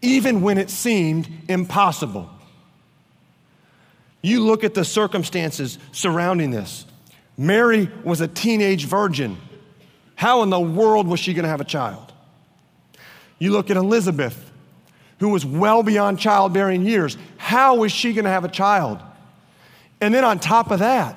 even 0.00 0.40
when 0.40 0.56
it 0.56 0.70
seemed 0.70 1.28
impossible. 1.46 2.30
You 4.22 4.46
look 4.46 4.64
at 4.64 4.72
the 4.72 4.84
circumstances 4.86 5.78
surrounding 5.92 6.52
this. 6.52 6.86
Mary 7.36 7.90
was 8.02 8.22
a 8.22 8.28
teenage 8.28 8.86
virgin. 8.86 9.36
How 10.14 10.42
in 10.42 10.48
the 10.48 10.58
world 10.58 11.06
was 11.06 11.20
she 11.20 11.34
going 11.34 11.42
to 11.42 11.50
have 11.50 11.60
a 11.60 11.64
child? 11.64 12.09
You 13.40 13.50
look 13.50 13.70
at 13.70 13.76
Elizabeth, 13.76 14.52
who 15.18 15.30
was 15.30 15.44
well 15.44 15.82
beyond 15.82 16.20
childbearing 16.20 16.86
years. 16.86 17.16
How 17.38 17.76
was 17.76 17.90
she 17.90 18.12
going 18.12 18.26
to 18.26 18.30
have 18.30 18.44
a 18.44 18.48
child? 18.48 19.00
And 20.00 20.14
then 20.14 20.24
on 20.24 20.38
top 20.38 20.70
of 20.70 20.78
that, 20.78 21.16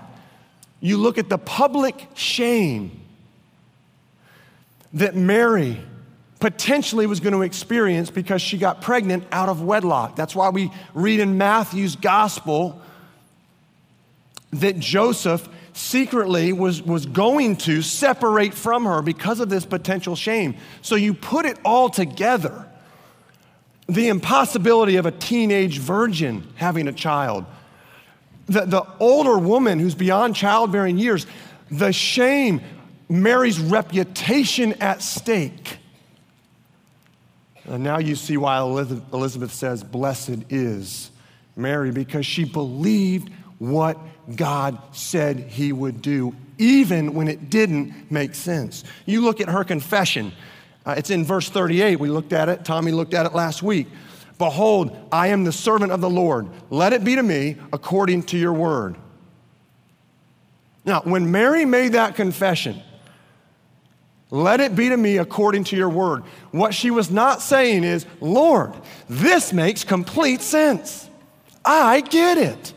you 0.79 0.97
look 0.97 1.17
at 1.19 1.29
the 1.29 1.37
public 1.37 2.07
shame 2.15 2.99
that 4.93 5.15
Mary 5.15 5.79
potentially 6.39 7.07
was 7.07 7.19
going 7.19 7.33
to 7.33 7.41
experience 7.41 8.09
because 8.09 8.41
she 8.41 8.57
got 8.57 8.81
pregnant 8.81 9.23
out 9.31 9.47
of 9.47 9.61
wedlock. 9.61 10.15
That's 10.15 10.35
why 10.35 10.49
we 10.49 10.71
read 10.93 11.19
in 11.19 11.37
Matthew's 11.37 11.95
gospel 11.95 12.81
that 14.51 14.77
Joseph 14.77 15.47
secretly 15.73 16.53
was, 16.53 16.81
was 16.81 17.05
going 17.05 17.57
to 17.57 17.81
separate 17.81 18.53
from 18.53 18.85
her 18.85 19.01
because 19.01 19.39
of 19.39 19.49
this 19.49 19.65
potential 19.65 20.15
shame. 20.15 20.55
So 20.81 20.95
you 20.95 21.13
put 21.13 21.45
it 21.45 21.57
all 21.65 21.89
together 21.89 22.67
the 23.87 24.07
impossibility 24.07 24.95
of 24.95 25.05
a 25.05 25.11
teenage 25.11 25.79
virgin 25.79 26.47
having 26.55 26.87
a 26.87 26.93
child, 26.93 27.45
the, 28.45 28.61
the 28.61 28.85
older 28.99 29.37
woman 29.37 29.79
who's 29.79 29.95
beyond 29.95 30.35
childbearing 30.35 30.97
years, 30.97 31.25
the 31.69 31.91
shame, 31.91 32.61
Mary's 33.09 33.59
reputation 33.59 34.73
at 34.73 35.01
stake. 35.01 35.77
And 37.65 37.83
now 37.83 37.99
you 37.99 38.15
see 38.15 38.37
why 38.37 38.59
Elizabeth 38.59 39.53
says, 39.53 39.83
Blessed 39.83 40.43
is 40.49 41.11
Mary, 41.55 41.91
because 41.91 42.25
she 42.25 42.43
believed 42.43 43.31
what 43.59 43.97
God 44.35 44.77
said 44.95 45.39
he 45.39 45.73
would 45.73 46.01
do, 46.01 46.35
even 46.57 47.13
when 47.13 47.27
it 47.27 47.49
didn't 47.49 48.11
make 48.11 48.35
sense. 48.35 48.83
You 49.05 49.21
look 49.21 49.41
at 49.41 49.49
her 49.49 49.63
confession, 49.63 50.31
uh, 50.85 50.95
it's 50.97 51.09
in 51.09 51.25
verse 51.25 51.49
38. 51.49 51.99
We 51.99 52.09
looked 52.09 52.33
at 52.33 52.49
it, 52.49 52.65
Tommy 52.65 52.91
looked 52.91 53.13
at 53.13 53.25
it 53.25 53.33
last 53.33 53.63
week. 53.63 53.87
Behold, 54.37 54.95
I 55.11 55.27
am 55.27 55.43
the 55.43 55.51
servant 55.51 55.91
of 55.91 56.01
the 56.01 56.09
Lord. 56.09 56.47
Let 56.69 56.93
it 56.93 57.03
be 57.03 57.15
to 57.15 57.23
me 57.23 57.57
according 57.71 58.23
to 58.23 58.37
your 58.37 58.53
word. 58.53 58.95
Now, 60.85 61.01
when 61.01 61.31
Mary 61.31 61.65
made 61.65 61.93
that 61.93 62.15
confession, 62.15 62.81
let 64.29 64.59
it 64.59 64.75
be 64.75 64.89
to 64.89 64.97
me 64.97 65.17
according 65.17 65.65
to 65.65 65.75
your 65.75 65.89
word. 65.89 66.23
What 66.51 66.73
she 66.73 66.91
was 66.91 67.11
not 67.11 67.41
saying 67.41 67.83
is, 67.83 68.05
Lord, 68.19 68.73
this 69.07 69.53
makes 69.53 69.83
complete 69.83 70.41
sense. 70.41 71.07
I 71.63 72.01
get 72.01 72.37
it. 72.37 72.73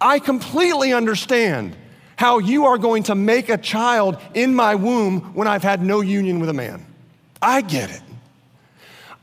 I 0.00 0.18
completely 0.18 0.92
understand 0.92 1.76
how 2.16 2.38
you 2.38 2.66
are 2.66 2.78
going 2.78 3.04
to 3.04 3.14
make 3.14 3.48
a 3.48 3.58
child 3.58 4.18
in 4.34 4.54
my 4.54 4.74
womb 4.74 5.34
when 5.34 5.46
I've 5.46 5.62
had 5.62 5.82
no 5.82 6.00
union 6.00 6.40
with 6.40 6.48
a 6.48 6.54
man. 6.54 6.86
I 7.40 7.60
get 7.60 7.90
it. 7.90 8.02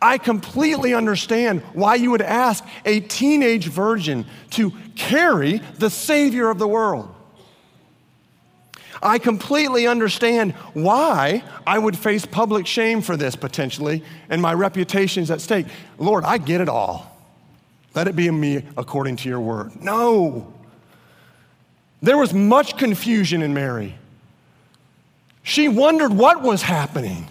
I 0.02 0.18
completely 0.18 0.94
understand 0.94 1.62
why 1.74 1.96
you 1.96 2.12
would 2.12 2.22
ask 2.22 2.64
a 2.86 3.00
teenage 3.00 3.68
virgin 3.68 4.26
to 4.52 4.72
carry 4.96 5.60
the 5.80 5.90
Savior 5.90 6.50
of 6.50 6.60
the 6.60 6.68
world. 6.68 7.14
I 9.02 9.18
completely 9.18 9.88
understand 9.88 10.54
why 10.74 11.44
I 11.66 11.80
would 11.80 11.98
face 11.98 12.26
public 12.26 12.68
shame 12.68 13.02
for 13.02 13.18
this 13.18 13.36
potentially, 13.36 14.04
and 14.30 14.42
my 14.42 14.54
reputation 14.54 15.24
is 15.24 15.32
at 15.32 15.42
stake. 15.42 15.68
Lord, 15.98 16.24
I 16.24 16.38
get 16.38 16.62
it 16.62 16.70
all. 16.70 17.10
Let 17.96 18.08
it 18.08 18.16
be 18.16 18.28
in 18.28 18.40
me 18.40 18.64
according 18.78 19.18
to 19.18 19.30
your 19.30 19.40
word. 19.40 19.82
No. 19.82 20.53
There 22.04 22.18
was 22.18 22.34
much 22.34 22.78
confusion 22.78 23.42
in 23.42 23.54
Mary. 23.54 23.96
She 25.42 25.70
wondered 25.70 26.12
what 26.14 26.42
was 26.42 26.62
happening. 26.62 27.30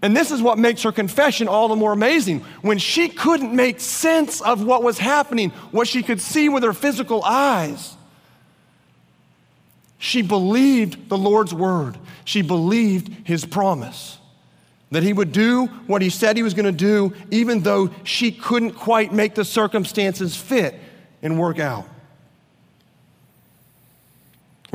And 0.00 0.16
this 0.16 0.30
is 0.30 0.40
what 0.40 0.56
makes 0.56 0.84
her 0.84 0.92
confession 0.92 1.48
all 1.48 1.66
the 1.66 1.74
more 1.74 1.92
amazing. 1.92 2.44
When 2.62 2.78
she 2.78 3.08
couldn't 3.08 3.52
make 3.52 3.80
sense 3.80 4.40
of 4.40 4.64
what 4.64 4.84
was 4.84 4.98
happening, 4.98 5.50
what 5.72 5.88
she 5.88 6.04
could 6.04 6.20
see 6.20 6.48
with 6.48 6.62
her 6.62 6.72
physical 6.72 7.24
eyes, 7.24 7.96
she 9.98 10.22
believed 10.22 11.08
the 11.08 11.18
Lord's 11.18 11.52
word. 11.52 11.98
She 12.24 12.40
believed 12.40 13.26
his 13.26 13.44
promise 13.44 14.18
that 14.92 15.02
he 15.02 15.12
would 15.12 15.32
do 15.32 15.66
what 15.88 16.02
he 16.02 16.10
said 16.10 16.36
he 16.36 16.44
was 16.44 16.54
going 16.54 16.66
to 16.66 16.70
do, 16.70 17.12
even 17.32 17.62
though 17.62 17.90
she 18.04 18.30
couldn't 18.30 18.74
quite 18.74 19.12
make 19.12 19.34
the 19.34 19.44
circumstances 19.44 20.36
fit 20.36 20.78
and 21.20 21.36
work 21.36 21.58
out. 21.58 21.88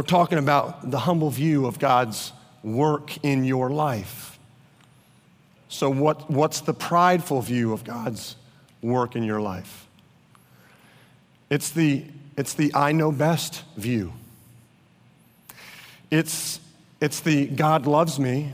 We're 0.01 0.07
talking 0.07 0.39
about 0.39 0.89
the 0.89 0.97
humble 0.97 1.29
view 1.29 1.67
of 1.67 1.77
God's 1.77 2.33
work 2.63 3.23
in 3.23 3.43
your 3.43 3.69
life. 3.69 4.39
So, 5.69 5.91
what, 5.91 6.27
what's 6.27 6.61
the 6.61 6.73
prideful 6.73 7.43
view 7.43 7.71
of 7.71 7.83
God's 7.83 8.35
work 8.81 9.15
in 9.15 9.21
your 9.21 9.39
life? 9.39 9.85
It's 11.51 11.69
the, 11.69 12.03
it's 12.35 12.55
the 12.55 12.71
I 12.73 12.93
know 12.93 13.11
best 13.11 13.61
view. 13.77 14.11
It's, 16.09 16.59
it's 16.99 17.19
the 17.19 17.45
God 17.45 17.85
loves 17.85 18.19
me 18.19 18.53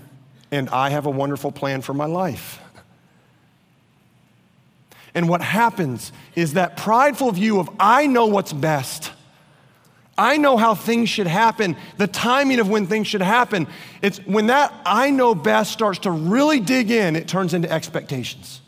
and 0.52 0.68
I 0.68 0.90
have 0.90 1.06
a 1.06 1.12
wonderful 1.12 1.54
plan 1.54 1.82
for 1.82 1.94
my 1.94 2.08
life. 2.08 2.60
And 5.16 5.30
what 5.30 5.40
happens 5.40 6.12
is 6.36 6.56
that 6.56 6.76
prideful 6.76 7.32
view 7.32 7.62
of 7.62 7.70
I 7.80 8.06
know 8.06 8.26
what's 8.26 8.52
best 8.52 9.14
I 10.18 10.38
know 10.38 10.58
how 10.58 10.74
things 10.74 11.10
should 11.10 11.28
happen, 11.28 11.78
the 11.98 12.08
timing 12.08 12.60
of 12.60 12.70
when 12.70 12.88
things 12.88 13.08
should 13.08 13.22
happen. 13.22 13.68
It's 14.02 14.18
when 14.20 14.48
that 14.48 14.74
I 14.86 15.12
know 15.12 15.36
best 15.36 15.72
starts 15.72 16.00
to 16.00 16.12
really 16.12 16.60
dig 16.60 16.90
in, 16.90 17.16
it 17.16 17.28
turns 17.28 17.54
into 17.54 17.72
expectations. 17.72 18.62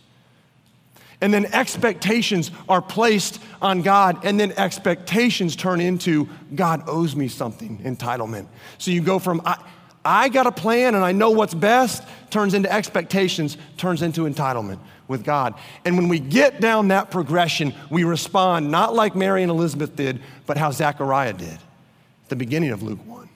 And 1.21 1.33
then 1.33 1.47
expectations 1.47 2.51
are 2.69 2.81
placed 2.81 3.41
on 3.61 3.81
God, 3.81 4.23
and 4.23 4.39
then 4.39 4.53
expectations 4.53 5.55
turn 5.55 5.81
into 5.81 6.29
God 6.55 6.83
owes 6.87 7.15
me 7.15 7.27
something, 7.27 7.79
entitlement. 7.79 8.47
So 8.77 8.91
you 8.91 9.01
go 9.01 9.19
from 9.19 9.41
I, 9.43 9.61
I 10.05 10.29
got 10.29 10.47
a 10.47 10.51
plan 10.51 10.95
and 10.95 11.03
I 11.03 11.11
know 11.11 11.31
what's 11.31 11.53
best, 11.53 12.03
turns 12.29 12.53
into 12.53 12.71
expectations, 12.71 13.57
turns 13.75 14.01
into 14.01 14.21
entitlement 14.21 14.79
with 15.09 15.25
God. 15.25 15.55
And 15.83 15.97
when 15.97 16.07
we 16.07 16.19
get 16.19 16.61
down 16.61 16.87
that 16.89 17.11
progression, 17.11 17.73
we 17.89 18.05
respond 18.05 18.71
not 18.71 18.93
like 18.93 19.15
Mary 19.15 19.41
and 19.41 19.49
Elizabeth 19.51 19.95
did, 19.95 20.21
but 20.45 20.57
how 20.57 20.71
Zechariah 20.71 21.33
did 21.33 21.49
at 21.49 22.29
the 22.29 22.37
beginning 22.37 22.69
of 22.69 22.81
Luke 22.81 23.05
1, 23.05 23.27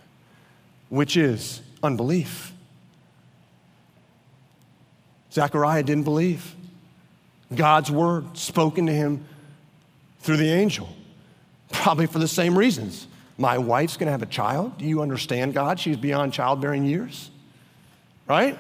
which 0.88 1.18
is 1.18 1.62
unbelief. 1.82 2.54
Zechariah 5.34 5.84
didn't 5.84 6.04
believe 6.04 6.56
God's 7.54 7.92
word 7.92 8.38
spoken 8.38 8.86
to 8.86 8.94
him 8.94 9.26
through 10.20 10.38
the 10.38 10.50
angel, 10.50 10.88
probably 11.72 12.06
for 12.06 12.20
the 12.20 12.28
same 12.28 12.58
reasons. 12.58 13.08
My 13.38 13.58
wife's 13.58 13.98
gonna 13.98 14.12
have 14.12 14.22
a 14.22 14.28
child. 14.28 14.78
Do 14.78 14.86
you 14.86 15.02
understand 15.02 15.56
God? 15.56 15.80
She's 15.80 15.98
beyond 15.98 16.34
childbearing 16.34 16.86
years, 16.86 17.32
right? 18.28 18.58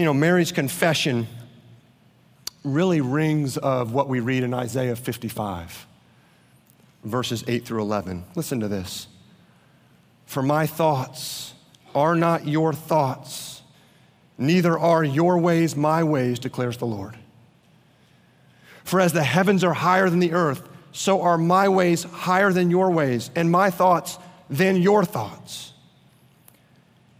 You 0.00 0.06
know, 0.06 0.14
Mary's 0.14 0.50
confession 0.50 1.26
really 2.64 3.02
rings 3.02 3.58
of 3.58 3.92
what 3.92 4.08
we 4.08 4.20
read 4.20 4.44
in 4.44 4.54
Isaiah 4.54 4.96
55, 4.96 5.86
verses 7.04 7.44
8 7.46 7.66
through 7.66 7.82
11. 7.82 8.24
Listen 8.34 8.60
to 8.60 8.68
this. 8.68 9.08
For 10.24 10.42
my 10.42 10.66
thoughts 10.66 11.52
are 11.94 12.16
not 12.16 12.48
your 12.48 12.72
thoughts, 12.72 13.60
neither 14.38 14.78
are 14.78 15.04
your 15.04 15.36
ways 15.36 15.76
my 15.76 16.02
ways, 16.02 16.38
declares 16.38 16.78
the 16.78 16.86
Lord. 16.86 17.18
For 18.84 19.00
as 19.00 19.12
the 19.12 19.22
heavens 19.22 19.62
are 19.62 19.74
higher 19.74 20.08
than 20.08 20.20
the 20.20 20.32
earth, 20.32 20.66
so 20.92 21.20
are 21.20 21.36
my 21.36 21.68
ways 21.68 22.04
higher 22.04 22.54
than 22.54 22.70
your 22.70 22.90
ways, 22.90 23.30
and 23.36 23.50
my 23.50 23.68
thoughts 23.68 24.16
than 24.48 24.76
your 24.76 25.04
thoughts. 25.04 25.69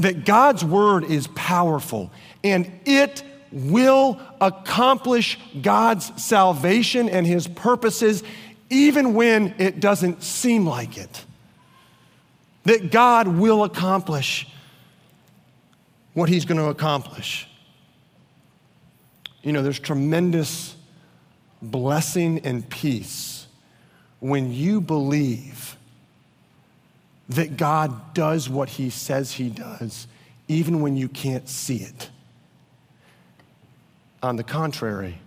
That 0.00 0.24
God's 0.24 0.64
word 0.64 1.04
is 1.04 1.26
powerful 1.28 2.10
and 2.42 2.70
it 2.86 3.22
will 3.52 4.18
accomplish 4.40 5.38
God's 5.60 6.22
salvation 6.22 7.08
and 7.08 7.26
his 7.26 7.46
purposes 7.46 8.22
even 8.70 9.14
when 9.14 9.54
it 9.58 9.78
doesn't 9.78 10.22
seem 10.22 10.66
like 10.66 10.96
it. 10.96 11.24
That 12.64 12.90
God 12.90 13.28
will 13.28 13.62
accomplish 13.64 14.48
what 16.14 16.28
he's 16.30 16.46
going 16.46 16.58
to 16.58 16.68
accomplish. 16.68 17.46
You 19.42 19.52
know, 19.52 19.62
there's 19.62 19.78
tremendous 19.78 20.76
blessing 21.60 22.40
and 22.44 22.68
peace 22.68 23.46
when 24.20 24.50
you 24.52 24.80
believe 24.80 25.76
that 27.30 27.56
God 27.56 28.12
does 28.12 28.48
what 28.48 28.68
he 28.68 28.90
says 28.90 29.32
he 29.32 29.48
does, 29.50 30.08
even 30.48 30.80
when 30.80 30.96
you 30.96 31.08
can't 31.08 31.48
see 31.48 31.76
it. 31.76 32.10
On 34.22 34.36
the 34.36 34.42
contrary, 34.42 35.20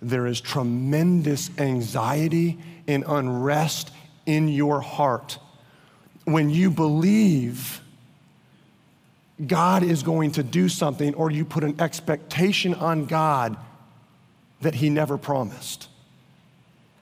there 0.00 0.26
is 0.26 0.40
tremendous 0.40 1.50
anxiety 1.58 2.58
and 2.88 3.04
unrest 3.06 3.90
in 4.24 4.48
your 4.48 4.80
heart 4.80 5.38
when 6.24 6.48
you 6.48 6.70
believe 6.70 7.82
God 9.46 9.82
is 9.82 10.02
going 10.02 10.32
to 10.32 10.42
do 10.42 10.68
something 10.68 11.14
or 11.14 11.30
you 11.30 11.44
put 11.44 11.62
an 11.62 11.78
expectation 11.78 12.74
on 12.74 13.04
God 13.04 13.56
that 14.62 14.74
He 14.74 14.88
never 14.88 15.18
promised. 15.18 15.88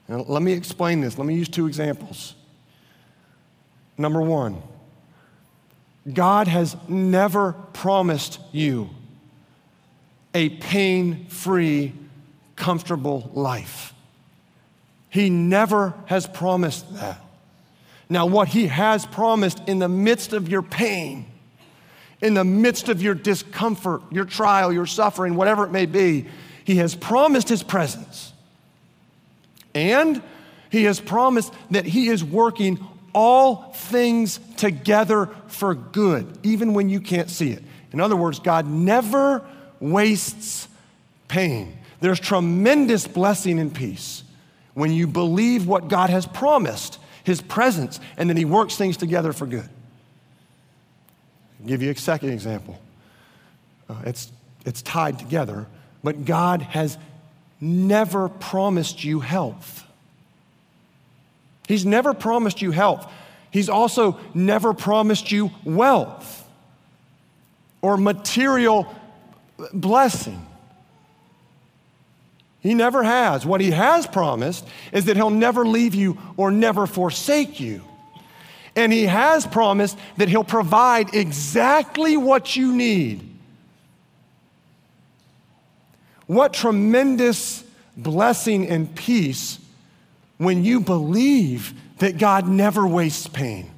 Now, 0.09 0.25
let 0.27 0.41
me 0.41 0.51
explain 0.51 0.99
this. 0.99 1.17
Let 1.17 1.27
me 1.27 1.35
use 1.35 1.47
two 1.47 1.65
examples. 1.65 2.35
Number 3.99 4.21
one, 4.21 4.63
God 6.11 6.47
has 6.47 6.77
never 6.87 7.51
promised 7.73 8.39
you 8.53 8.89
a 10.33 10.47
pain 10.47 11.25
free, 11.25 11.93
comfortable 12.55 13.29
life. 13.33 13.93
He 15.09 15.29
never 15.29 15.93
has 16.05 16.25
promised 16.25 16.91
that. 16.95 17.21
Now, 18.07 18.25
what 18.25 18.47
He 18.47 18.67
has 18.67 19.05
promised 19.05 19.67
in 19.67 19.79
the 19.79 19.89
midst 19.89 20.31
of 20.31 20.47
your 20.47 20.61
pain, 20.61 21.25
in 22.21 22.35
the 22.35 22.45
midst 22.45 22.87
of 22.87 23.01
your 23.01 23.15
discomfort, 23.15 24.01
your 24.11 24.25
trial, 24.25 24.71
your 24.71 24.85
suffering, 24.85 25.35
whatever 25.35 25.65
it 25.65 25.71
may 25.71 25.85
be, 25.85 26.25
He 26.63 26.77
has 26.77 26.95
promised 26.95 27.49
His 27.49 27.63
presence. 27.63 28.31
And 29.75 30.23
He 30.69 30.85
has 30.85 31.01
promised 31.01 31.53
that 31.71 31.85
He 31.85 32.07
is 32.07 32.23
working 32.23 32.79
all 33.19 33.73
things 33.73 34.39
together 34.55 35.29
for 35.47 35.75
good, 35.75 36.25
even 36.41 36.73
when 36.73 36.87
you 36.87 37.01
can't 37.01 37.29
see 37.29 37.51
it. 37.51 37.61
In 37.91 37.99
other 37.99 38.15
words, 38.15 38.39
God 38.39 38.65
never 38.65 39.45
wastes 39.81 40.69
pain. 41.27 41.77
There's 41.99 42.17
tremendous 42.17 43.05
blessing 43.07 43.59
and 43.59 43.75
peace 43.75 44.23
when 44.73 44.93
you 44.93 45.05
believe 45.05 45.67
what 45.67 45.89
God 45.89 46.09
has 46.09 46.25
promised, 46.25 46.97
His 47.25 47.41
presence, 47.41 47.99
and 48.15 48.29
then 48.29 48.37
He 48.37 48.45
works 48.45 48.77
things 48.77 48.95
together 48.95 49.33
for 49.33 49.45
good. 49.45 49.67
I'll 51.59 51.67
give 51.67 51.81
you 51.81 51.91
a 51.91 51.95
second 51.95 52.29
example. 52.29 52.79
Uh, 53.89 53.95
it's, 54.05 54.31
it's 54.65 54.81
tied 54.81 55.19
together, 55.19 55.67
but 56.05 56.23
God 56.23 56.61
has 56.61 56.97
never 57.59 58.29
promised 58.29 59.03
you 59.03 59.19
health. 59.19 59.83
He's 61.69 61.85
never 61.85 62.15
promised 62.15 62.63
you 62.63 62.71
health. 62.71 63.07
He's 63.51 63.69
also 63.69 64.19
never 64.33 64.73
promised 64.73 65.31
you 65.31 65.51
wealth 65.63 66.43
or 67.83 67.95
material 67.95 68.91
blessing. 69.71 70.43
He 72.59 72.73
never 72.73 73.03
has. 73.03 73.45
What 73.45 73.61
he 73.61 73.69
has 73.69 74.07
promised 74.07 74.65
is 74.91 75.05
that 75.05 75.15
he'll 75.15 75.29
never 75.29 75.63
leave 75.63 75.93
you 75.93 76.17
or 76.37 76.49
never 76.49 76.87
forsake 76.87 77.59
you. 77.59 77.83
And 78.75 78.91
he 78.91 79.05
has 79.05 79.45
promised 79.45 79.95
that 80.17 80.27
he'll 80.27 80.43
provide 80.43 81.13
exactly 81.13 82.17
what 82.17 82.55
you 82.55 82.73
need. 82.73 83.29
What 86.25 86.51
tremendous 86.51 87.63
blessing 87.95 88.67
and 88.67 88.93
peace 88.95 89.59
when 90.39 90.63
you 90.63 90.79
believe 90.79 91.73
that 91.99 92.17
God 92.17 92.47
never 92.47 92.87
wastes 92.87 93.27
pain. 93.27 93.69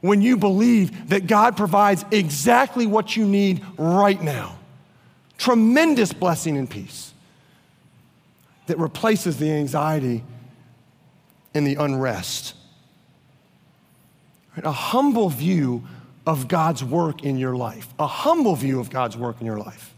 When 0.00 0.22
you 0.22 0.36
believe 0.36 1.10
that 1.10 1.26
God 1.26 1.56
provides 1.56 2.04
exactly 2.10 2.86
what 2.86 3.16
you 3.16 3.26
need 3.26 3.62
right 3.76 4.20
now. 4.20 4.58
Tremendous 5.36 6.12
blessing 6.12 6.56
and 6.56 6.70
peace 6.70 7.12
that 8.66 8.78
replaces 8.78 9.38
the 9.38 9.50
anxiety 9.50 10.22
and 11.54 11.66
the 11.66 11.74
unrest. 11.74 12.54
A 14.56 14.70
humble 14.70 15.28
view 15.28 15.84
of 16.26 16.46
God's 16.46 16.84
work 16.84 17.24
in 17.24 17.36
your 17.36 17.56
life. 17.56 17.88
A 17.98 18.06
humble 18.06 18.54
view 18.54 18.78
of 18.78 18.90
God's 18.90 19.16
work 19.16 19.40
in 19.40 19.46
your 19.46 19.58
life. 19.58 19.93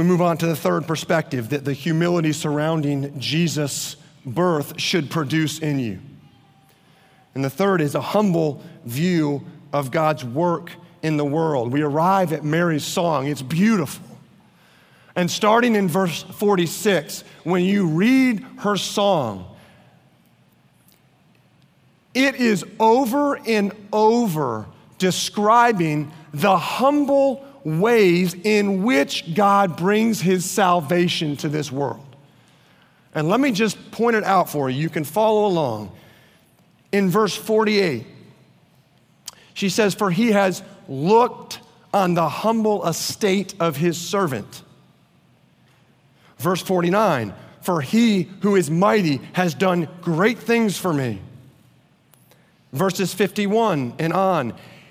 We 0.00 0.06
move 0.06 0.22
on 0.22 0.38
to 0.38 0.46
the 0.46 0.56
third 0.56 0.86
perspective 0.86 1.50
that 1.50 1.66
the 1.66 1.74
humility 1.74 2.32
surrounding 2.32 3.20
Jesus' 3.20 3.96
birth 4.24 4.80
should 4.80 5.10
produce 5.10 5.58
in 5.58 5.78
you. 5.78 6.00
And 7.34 7.44
the 7.44 7.50
third 7.50 7.82
is 7.82 7.94
a 7.94 8.00
humble 8.00 8.62
view 8.86 9.44
of 9.74 9.90
God's 9.90 10.24
work 10.24 10.72
in 11.02 11.18
the 11.18 11.24
world. 11.26 11.70
We 11.70 11.82
arrive 11.82 12.32
at 12.32 12.42
Mary's 12.42 12.82
song, 12.82 13.26
it's 13.26 13.42
beautiful. 13.42 14.02
And 15.16 15.30
starting 15.30 15.76
in 15.76 15.86
verse 15.86 16.22
46, 16.22 17.22
when 17.44 17.62
you 17.64 17.86
read 17.86 18.40
her 18.60 18.78
song, 18.78 19.54
it 22.14 22.36
is 22.36 22.64
over 22.78 23.36
and 23.36 23.74
over 23.92 24.64
describing 24.96 26.10
the 26.32 26.56
humble 26.56 27.44
ways 27.64 28.34
in 28.34 28.82
which 28.82 29.34
God 29.34 29.76
brings 29.76 30.20
his 30.20 30.48
salvation 30.48 31.36
to 31.38 31.48
this 31.48 31.70
world. 31.70 32.04
And 33.14 33.28
let 33.28 33.40
me 33.40 33.50
just 33.50 33.90
point 33.90 34.16
it 34.16 34.24
out 34.24 34.48
for 34.48 34.70
you. 34.70 34.80
You 34.80 34.88
can 34.88 35.04
follow 35.04 35.46
along. 35.46 35.92
In 36.92 37.10
verse 37.10 37.34
48, 37.34 38.06
she 39.54 39.68
says, 39.68 39.94
For 39.94 40.10
he 40.10 40.32
has 40.32 40.62
looked 40.88 41.60
on 41.92 42.14
the 42.14 42.28
humble 42.28 42.86
estate 42.86 43.54
of 43.60 43.76
his 43.76 43.98
servant. 43.98 44.62
Verse 46.38 46.62
49, 46.62 47.34
For 47.62 47.80
he 47.80 48.28
who 48.42 48.56
is 48.56 48.70
mighty 48.70 49.20
has 49.32 49.54
done 49.54 49.88
great 50.00 50.38
things 50.38 50.76
for 50.78 50.92
me. 50.92 51.20
Verses 52.72 53.12
51 53.12 53.94
and 53.98 54.12
on, 54.12 54.54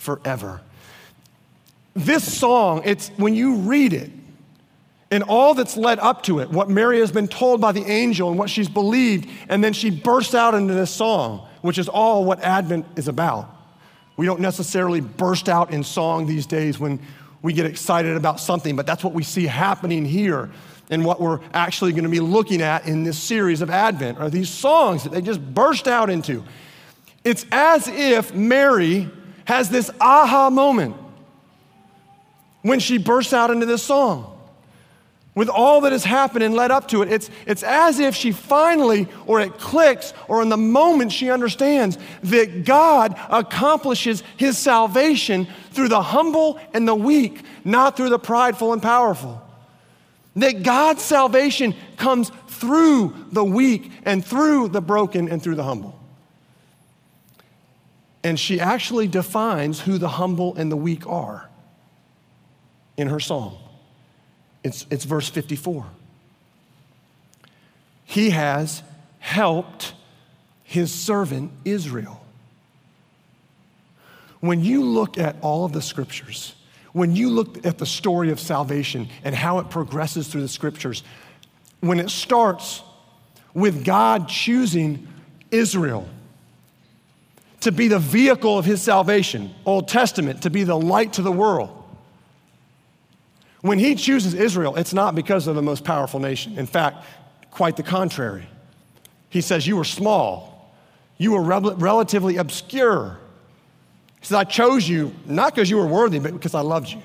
forever. 0.00 0.62
This 1.92 2.38
song, 2.38 2.80
it's 2.86 3.10
when 3.18 3.34
you 3.34 3.56
read 3.56 3.92
it, 3.92 4.10
and 5.10 5.22
all 5.24 5.52
that's 5.52 5.76
led 5.76 5.98
up 5.98 6.22
to 6.22 6.38
it, 6.38 6.48
what 6.48 6.70
Mary 6.70 7.00
has 7.00 7.12
been 7.12 7.28
told 7.28 7.60
by 7.60 7.72
the 7.72 7.84
angel 7.84 8.30
and 8.30 8.38
what 8.38 8.48
she's 8.48 8.68
believed, 8.68 9.28
and 9.50 9.62
then 9.62 9.74
she 9.74 9.90
bursts 9.90 10.34
out 10.34 10.54
into 10.54 10.72
this 10.72 10.90
song, 10.90 11.46
which 11.60 11.76
is 11.76 11.86
all 11.86 12.24
what 12.24 12.40
Advent 12.40 12.86
is 12.96 13.08
about. 13.08 13.54
We 14.16 14.24
don't 14.24 14.40
necessarily 14.40 15.02
burst 15.02 15.50
out 15.50 15.70
in 15.70 15.84
song 15.84 16.26
these 16.26 16.46
days 16.46 16.78
when 16.78 16.98
we 17.42 17.52
get 17.52 17.66
excited 17.66 18.16
about 18.16 18.40
something, 18.40 18.76
but 18.76 18.86
that's 18.86 19.04
what 19.04 19.12
we 19.12 19.22
see 19.22 19.46
happening 19.46 20.06
here 20.06 20.50
and 20.88 21.04
what 21.04 21.20
we're 21.20 21.40
actually 21.52 21.92
going 21.92 22.04
to 22.04 22.10
be 22.10 22.20
looking 22.20 22.62
at 22.62 22.86
in 22.86 23.04
this 23.04 23.18
series 23.18 23.60
of 23.60 23.68
Advent 23.68 24.18
are 24.18 24.30
these 24.30 24.48
songs 24.48 25.04
that 25.04 25.12
they 25.12 25.20
just 25.20 25.42
burst 25.54 25.86
out 25.86 26.08
into. 26.08 26.42
It's 27.22 27.44
as 27.52 27.86
if 27.86 28.34
Mary 28.34 29.10
has 29.50 29.68
this 29.68 29.90
aha 30.00 30.48
moment 30.48 30.94
when 32.62 32.78
she 32.78 32.98
bursts 32.98 33.32
out 33.32 33.50
into 33.50 33.66
this 33.66 33.82
song. 33.82 34.38
With 35.34 35.48
all 35.48 35.80
that 35.80 35.92
has 35.92 36.04
happened 36.04 36.44
and 36.44 36.54
led 36.54 36.70
up 36.70 36.86
to 36.88 37.02
it, 37.02 37.10
it's, 37.12 37.30
it's 37.46 37.64
as 37.64 37.98
if 37.98 38.14
she 38.14 38.30
finally, 38.30 39.08
or 39.26 39.40
it 39.40 39.58
clicks, 39.58 40.12
or 40.28 40.40
in 40.40 40.50
the 40.50 40.56
moment 40.56 41.10
she 41.10 41.30
understands 41.30 41.98
that 42.22 42.64
God 42.64 43.18
accomplishes 43.28 44.22
his 44.36 44.56
salvation 44.56 45.48
through 45.72 45.88
the 45.88 46.02
humble 46.02 46.60
and 46.72 46.86
the 46.86 46.94
weak, 46.94 47.42
not 47.64 47.96
through 47.96 48.10
the 48.10 48.18
prideful 48.20 48.72
and 48.72 48.80
powerful. 48.80 49.42
That 50.36 50.62
God's 50.62 51.02
salvation 51.02 51.74
comes 51.96 52.30
through 52.46 53.26
the 53.32 53.44
weak 53.44 53.90
and 54.04 54.24
through 54.24 54.68
the 54.68 54.80
broken 54.80 55.28
and 55.28 55.42
through 55.42 55.56
the 55.56 55.64
humble. 55.64 55.99
And 58.22 58.38
she 58.38 58.60
actually 58.60 59.08
defines 59.08 59.80
who 59.80 59.98
the 59.98 60.08
humble 60.08 60.54
and 60.56 60.70
the 60.70 60.76
weak 60.76 61.06
are 61.06 61.48
in 62.96 63.08
her 63.08 63.20
song. 63.20 63.58
It's, 64.62 64.86
it's 64.90 65.04
verse 65.04 65.28
54. 65.28 65.86
He 68.04 68.30
has 68.30 68.82
helped 69.20 69.94
his 70.64 70.92
servant 70.92 71.52
Israel. 71.64 72.24
When 74.40 74.62
you 74.62 74.84
look 74.84 75.18
at 75.18 75.36
all 75.40 75.64
of 75.64 75.72
the 75.72 75.82
scriptures, 75.82 76.54
when 76.92 77.14
you 77.14 77.30
look 77.30 77.64
at 77.64 77.78
the 77.78 77.86
story 77.86 78.30
of 78.30 78.40
salvation 78.40 79.08
and 79.24 79.34
how 79.34 79.60
it 79.60 79.70
progresses 79.70 80.28
through 80.28 80.42
the 80.42 80.48
scriptures, 80.48 81.02
when 81.80 82.00
it 82.00 82.10
starts 82.10 82.82
with 83.54 83.84
God 83.84 84.28
choosing 84.28 85.08
Israel 85.50 86.08
to 87.60 87.72
be 87.72 87.88
the 87.88 87.98
vehicle 87.98 88.58
of 88.58 88.64
his 88.64 88.80
salvation, 88.80 89.54
Old 89.64 89.88
Testament, 89.88 90.42
to 90.42 90.50
be 90.50 90.64
the 90.64 90.76
light 90.76 91.14
to 91.14 91.22
the 91.22 91.32
world. 91.32 91.76
When 93.60 93.78
he 93.78 93.94
chooses 93.94 94.32
Israel, 94.32 94.76
it's 94.76 94.94
not 94.94 95.14
because 95.14 95.46
of 95.46 95.54
the 95.54 95.62
most 95.62 95.84
powerful 95.84 96.18
nation. 96.18 96.58
In 96.58 96.66
fact, 96.66 97.04
quite 97.50 97.76
the 97.76 97.82
contrary. 97.82 98.48
He 99.28 99.42
says, 99.42 99.66
You 99.66 99.76
were 99.76 99.84
small, 99.84 100.72
you 101.18 101.32
were 101.32 101.42
rel- 101.42 101.76
relatively 101.76 102.38
obscure. 102.38 103.18
He 104.20 104.26
says, 104.26 104.36
I 104.36 104.44
chose 104.44 104.88
you 104.88 105.14
not 105.26 105.54
because 105.54 105.70
you 105.70 105.76
were 105.76 105.86
worthy, 105.86 106.18
but 106.18 106.32
because 106.32 106.54
I 106.54 106.60
loved 106.60 106.88
you. 106.88 107.02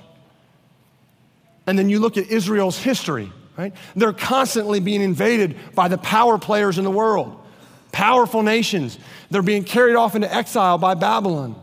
And 1.67 1.79
then 1.79 1.89
you 1.89 1.99
look 1.99 2.17
at 2.17 2.27
Israel's 2.27 2.77
history, 2.77 3.31
right? 3.57 3.73
They're 3.95 4.13
constantly 4.13 4.79
being 4.79 5.01
invaded 5.01 5.57
by 5.73 5.87
the 5.87 5.97
power 5.97 6.37
players 6.37 6.77
in 6.77 6.83
the 6.83 6.91
world, 6.91 7.41
powerful 7.95 8.43
nations. 8.43 8.99
They're 9.31 9.41
being 9.41 9.63
carried 9.63 9.95
off 9.95 10.15
into 10.15 10.31
exile 10.31 10.77
by 10.77 10.95
Babylon. 10.95 11.55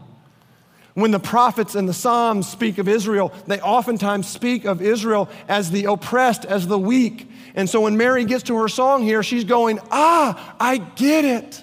When 0.95 1.11
the 1.11 1.21
prophets 1.21 1.75
and 1.75 1.87
the 1.87 1.93
Psalms 1.93 2.49
speak 2.49 2.79
of 2.79 2.89
Israel, 2.89 3.35
they 3.47 3.61
oftentimes 3.61 4.29
speak 4.29 4.65
of 4.65 4.81
Israel 4.81 5.29
as 5.47 5.71
the 5.71 5.85
oppressed, 5.85 6.47
as 6.47 6.67
the 6.67 6.79
weak. 6.79 7.31
And 7.55 7.69
so 7.69 7.83
when 7.83 7.99
Mary 7.99 8.25
gets 8.25 8.45
to 8.45 8.57
her 8.57 8.69
song 8.69 9.03
here, 9.03 9.23
she's 9.23 9.45
going, 9.45 9.79
Ah, 9.91 10.57
I 10.59 10.79
get 10.79 11.27
it. 11.27 11.63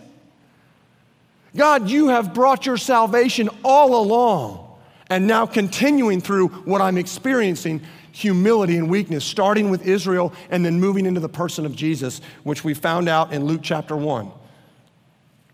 God, 1.56 1.90
you 1.90 2.10
have 2.10 2.36
brought 2.36 2.68
your 2.68 2.78
salvation 2.78 3.50
all 3.64 4.00
along, 4.00 4.78
and 5.10 5.26
now 5.26 5.48
continuing 5.48 6.22
through 6.22 6.50
what 6.50 6.80
I'm 6.80 7.00
experiencing 7.00 7.82
humility 8.12 8.78
and 8.78 8.88
weakness, 8.88 9.26
starting 9.26 9.72
with 9.72 9.88
Israel 9.88 10.32
and 10.52 10.64
then 10.64 10.80
moving 10.80 11.08
into 11.08 11.20
the 11.20 11.30
person 11.30 11.66
of 11.66 11.76
Jesus, 11.76 12.22
which 12.44 12.64
we 12.64 12.76
found 12.76 13.10
out 13.10 13.34
in 13.34 13.46
Luke 13.46 13.62
chapter 13.64 13.98
1, 13.98 14.32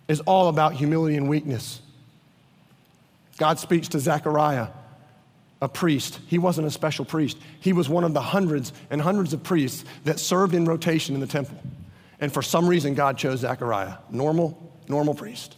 is 0.07 0.19
all 0.21 0.49
about 0.49 0.73
humility 0.73 1.17
and 1.17 1.27
weakness. 1.29 1.81
God 3.37 3.59
speaks 3.59 3.89
to 3.89 3.99
Zechariah, 3.99 4.67
a 5.61 5.67
priest. 5.67 6.19
He 6.27 6.37
wasn't 6.37 6.67
a 6.67 6.71
special 6.71 7.05
priest, 7.05 7.37
he 7.59 7.73
was 7.73 7.89
one 7.89 8.03
of 8.03 8.13
the 8.13 8.21
hundreds 8.21 8.73
and 8.89 9.01
hundreds 9.01 9.33
of 9.33 9.43
priests 9.43 9.83
that 10.03 10.19
served 10.19 10.53
in 10.53 10.65
rotation 10.65 11.15
in 11.15 11.21
the 11.21 11.27
temple. 11.27 11.57
And 12.19 12.31
for 12.31 12.41
some 12.41 12.67
reason, 12.67 12.93
God 12.93 13.17
chose 13.17 13.39
Zechariah, 13.39 13.95
normal, 14.09 14.71
normal 14.87 15.13
priest. 15.13 15.55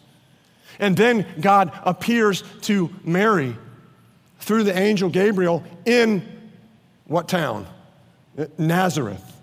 And 0.80 0.98
then 0.98 1.26
God 1.40 1.72
appears 1.84 2.44
to 2.62 2.90
Mary 3.04 3.56
through 4.40 4.64
the 4.64 4.78
angel 4.78 5.10
Gabriel 5.10 5.64
in 5.86 6.52
what 7.06 7.28
town? 7.28 7.68
Nazareth. 8.58 9.37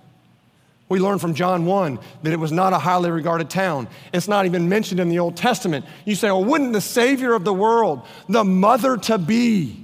We 0.95 1.01
learn 1.01 1.19
from 1.19 1.35
John 1.35 1.67
1 1.67 1.99
that 2.23 2.33
it 2.33 2.39
was 2.39 2.53
not 2.53 2.73
a 2.73 2.79
highly 2.79 3.11
regarded 3.11 3.51
town. 3.51 3.89
It's 4.13 4.29
not 4.29 4.47
even 4.47 4.69
mentioned 4.69 5.01
in 5.01 5.09
the 5.09 5.19
Old 5.19 5.37
Testament. 5.37 5.85
You 6.05 6.15
say, 6.15 6.29
well, 6.29 6.45
wouldn't 6.45 6.73
the 6.73 6.81
Savior 6.81 7.35
of 7.35 7.43
the 7.43 7.53
world, 7.53 8.07
the 8.29 8.45
mother 8.45 8.97
to 8.99 9.19
be 9.19 9.77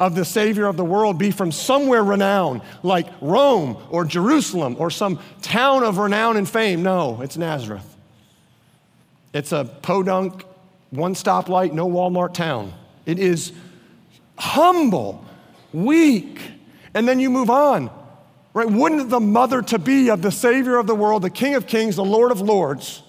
of 0.00 0.14
the 0.14 0.24
Savior 0.24 0.64
of 0.64 0.78
the 0.78 0.84
world, 0.84 1.18
be 1.18 1.30
from 1.30 1.52
somewhere 1.52 2.02
renowned, 2.02 2.62
like 2.82 3.06
Rome 3.20 3.76
or 3.90 4.06
Jerusalem 4.06 4.76
or 4.78 4.90
some 4.90 5.18
town 5.42 5.82
of 5.82 5.98
renown 5.98 6.38
and 6.38 6.48
fame? 6.48 6.82
No, 6.82 7.20
it's 7.20 7.36
Nazareth. 7.36 7.94
It's 9.34 9.52
a 9.52 9.66
podunk, 9.66 10.42
one 10.88 11.12
stoplight, 11.12 11.74
no 11.74 11.86
Walmart 11.86 12.32
town. 12.32 12.72
It 13.04 13.18
is 13.18 13.52
humble, 14.38 15.22
weak, 15.74 16.40
and 16.94 17.06
then 17.06 17.20
you 17.20 17.28
move 17.28 17.50
on. 17.50 17.90
Right? 18.56 18.70
Wouldn't 18.70 19.10
the 19.10 19.20
mother 19.20 19.60
to 19.60 19.78
be 19.78 20.08
of 20.08 20.22
the 20.22 20.32
Savior 20.32 20.78
of 20.78 20.86
the 20.86 20.94
world, 20.94 21.20
the 21.20 21.28
King 21.28 21.56
of 21.56 21.66
Kings, 21.66 21.96
the 21.96 22.04
Lord 22.06 22.32
of 22.32 22.40
Lords, 22.40 23.02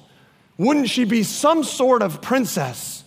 wouldn't 0.58 0.90
she 0.90 1.06
be 1.06 1.24
some 1.24 1.64
sort 1.64 2.02
of 2.02 2.22
princess? 2.22 3.06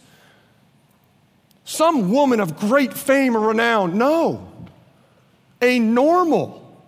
Some 1.67 2.11
woman 2.11 2.41
of 2.41 2.59
great 2.59 2.95
fame 2.95 3.37
or 3.37 3.49
renown? 3.49 3.99
No. 3.99 4.51
A 5.61 5.81
normal 5.81 6.83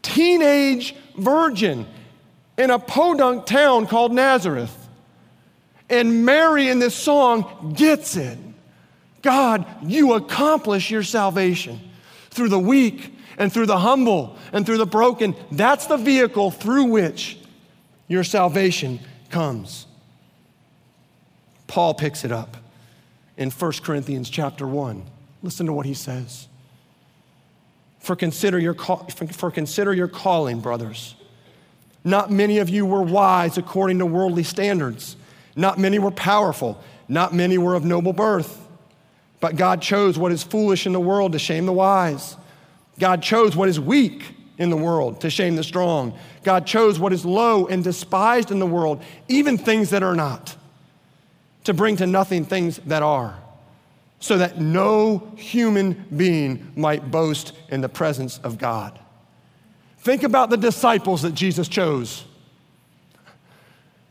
teenage 0.00 0.96
virgin 1.18 1.86
in 2.56 2.70
a 2.70 2.78
podunk 2.78 3.44
town 3.44 3.86
called 3.86 4.14
Nazareth. 4.14 4.88
And 5.90 6.24
Mary 6.24 6.68
in 6.68 6.78
this 6.78 6.94
song 6.94 7.74
gets 7.76 8.16
it. 8.16 8.38
God, 9.20 9.66
you 9.82 10.14
accomplish 10.14 10.90
your 10.90 11.02
salvation 11.02 11.85
through 12.36 12.50
the 12.50 12.58
weak 12.58 13.12
and 13.38 13.52
through 13.52 13.66
the 13.66 13.78
humble 13.78 14.36
and 14.52 14.64
through 14.64 14.78
the 14.78 14.86
broken. 14.86 15.34
That's 15.50 15.86
the 15.86 15.96
vehicle 15.96 16.50
through 16.50 16.84
which 16.84 17.38
your 18.06 18.22
salvation 18.22 19.00
comes. 19.30 19.86
Paul 21.66 21.94
picks 21.94 22.24
it 22.24 22.30
up 22.30 22.56
in 23.36 23.50
1 23.50 23.72
Corinthians 23.82 24.30
chapter 24.30 24.66
1. 24.66 25.02
Listen 25.42 25.66
to 25.66 25.72
what 25.72 25.86
he 25.86 25.94
says. 25.94 26.48
For 27.98 28.14
consider 28.14 28.58
your, 28.58 28.74
call, 28.74 29.08
for 29.08 29.50
consider 29.50 29.92
your 29.92 30.08
calling, 30.08 30.60
brothers. 30.60 31.16
Not 32.04 32.30
many 32.30 32.58
of 32.58 32.68
you 32.68 32.86
were 32.86 33.02
wise 33.02 33.58
according 33.58 33.98
to 33.98 34.06
worldly 34.06 34.44
standards. 34.44 35.16
Not 35.56 35.78
many 35.78 35.98
were 35.98 36.12
powerful. 36.12 36.80
Not 37.08 37.34
many 37.34 37.58
were 37.58 37.74
of 37.74 37.84
noble 37.84 38.12
birth. 38.12 38.65
But 39.46 39.54
God 39.54 39.80
chose 39.80 40.18
what 40.18 40.32
is 40.32 40.42
foolish 40.42 40.86
in 40.86 40.92
the 40.92 40.98
world 40.98 41.30
to 41.30 41.38
shame 41.38 41.66
the 41.66 41.72
wise. 41.72 42.36
God 42.98 43.22
chose 43.22 43.54
what 43.54 43.68
is 43.68 43.78
weak 43.78 44.24
in 44.58 44.70
the 44.70 44.76
world 44.76 45.20
to 45.20 45.30
shame 45.30 45.54
the 45.54 45.62
strong. 45.62 46.18
God 46.42 46.66
chose 46.66 46.98
what 46.98 47.12
is 47.12 47.24
low 47.24 47.68
and 47.68 47.84
despised 47.84 48.50
in 48.50 48.58
the 48.58 48.66
world, 48.66 49.04
even 49.28 49.56
things 49.56 49.90
that 49.90 50.02
are 50.02 50.16
not, 50.16 50.56
to 51.62 51.72
bring 51.72 51.94
to 51.98 52.08
nothing 52.08 52.44
things 52.44 52.78
that 52.86 53.04
are, 53.04 53.38
so 54.18 54.36
that 54.36 54.60
no 54.60 55.30
human 55.36 56.06
being 56.16 56.72
might 56.74 57.12
boast 57.12 57.52
in 57.68 57.82
the 57.82 57.88
presence 57.88 58.38
of 58.38 58.58
God. 58.58 58.98
Think 59.98 60.24
about 60.24 60.50
the 60.50 60.56
disciples 60.56 61.22
that 61.22 61.36
Jesus 61.36 61.68
chose. 61.68 62.24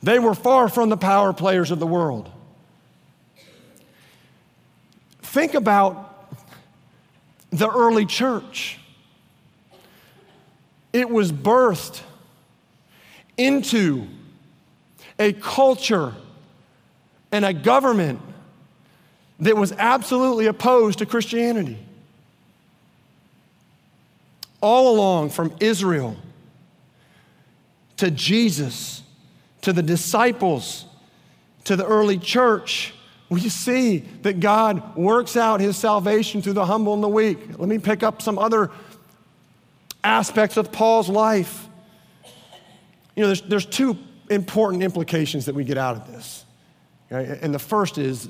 They 0.02 0.18
were 0.18 0.34
far 0.34 0.70
from 0.70 0.88
the 0.88 0.96
power 0.96 1.34
players 1.34 1.72
of 1.72 1.80
the 1.80 1.88
world. 1.88 2.32
Think 5.36 5.54
about 5.54 6.32
the 7.50 7.70
early 7.70 8.06
church. 8.06 8.80
It 10.94 11.10
was 11.10 11.30
birthed 11.30 12.00
into 13.36 14.08
a 15.20 15.34
culture 15.34 16.14
and 17.34 17.44
a 17.44 17.52
government 17.52 18.22
that 19.42 19.58
was 19.58 19.74
absolutely 19.74 20.46
opposed 20.46 21.00
to 21.00 21.06
Christianity. 21.06 21.80
All 24.62 24.96
along, 24.96 25.32
from 25.32 25.54
Israel 25.60 26.16
to 27.98 28.10
Jesus 28.10 29.04
to 29.64 29.74
the 29.74 29.84
disciples 29.84 30.86
to 31.66 31.76
the 31.76 31.86
early 31.86 32.20
church, 32.20 32.94
we 33.30 33.50
see 33.50 34.00
that 34.22 34.40
God 34.40 34.96
works 34.96 35.36
out 35.36 35.60
his 35.60 35.78
salvation 35.78 36.42
through 36.42 36.54
the 36.54 36.66
humble 36.66 36.94
and 36.94 37.04
the 37.04 37.10
weak. 37.10 37.40
Let 37.58 37.68
me 37.68 37.80
pick 37.80 38.04
up 38.04 38.22
some 38.22 38.38
other 38.38 38.72
aspects 40.04 40.58
of 40.58 40.72
Paul's 40.72 41.10
life. 41.10 41.68
You 43.16 43.22
know, 43.22 43.28
there's, 43.28 43.42
there's 43.42 43.66
two 43.66 43.98
important 44.30 44.84
implications 44.84 45.46
that 45.46 45.56
we 45.56 45.64
get 45.64 45.78
out 45.78 45.96
of 45.96 46.08
this. 46.12 46.46
Okay? 47.12 47.40
And 47.42 47.54
the 47.54 47.60
first 47.60 47.98
is 47.98 48.30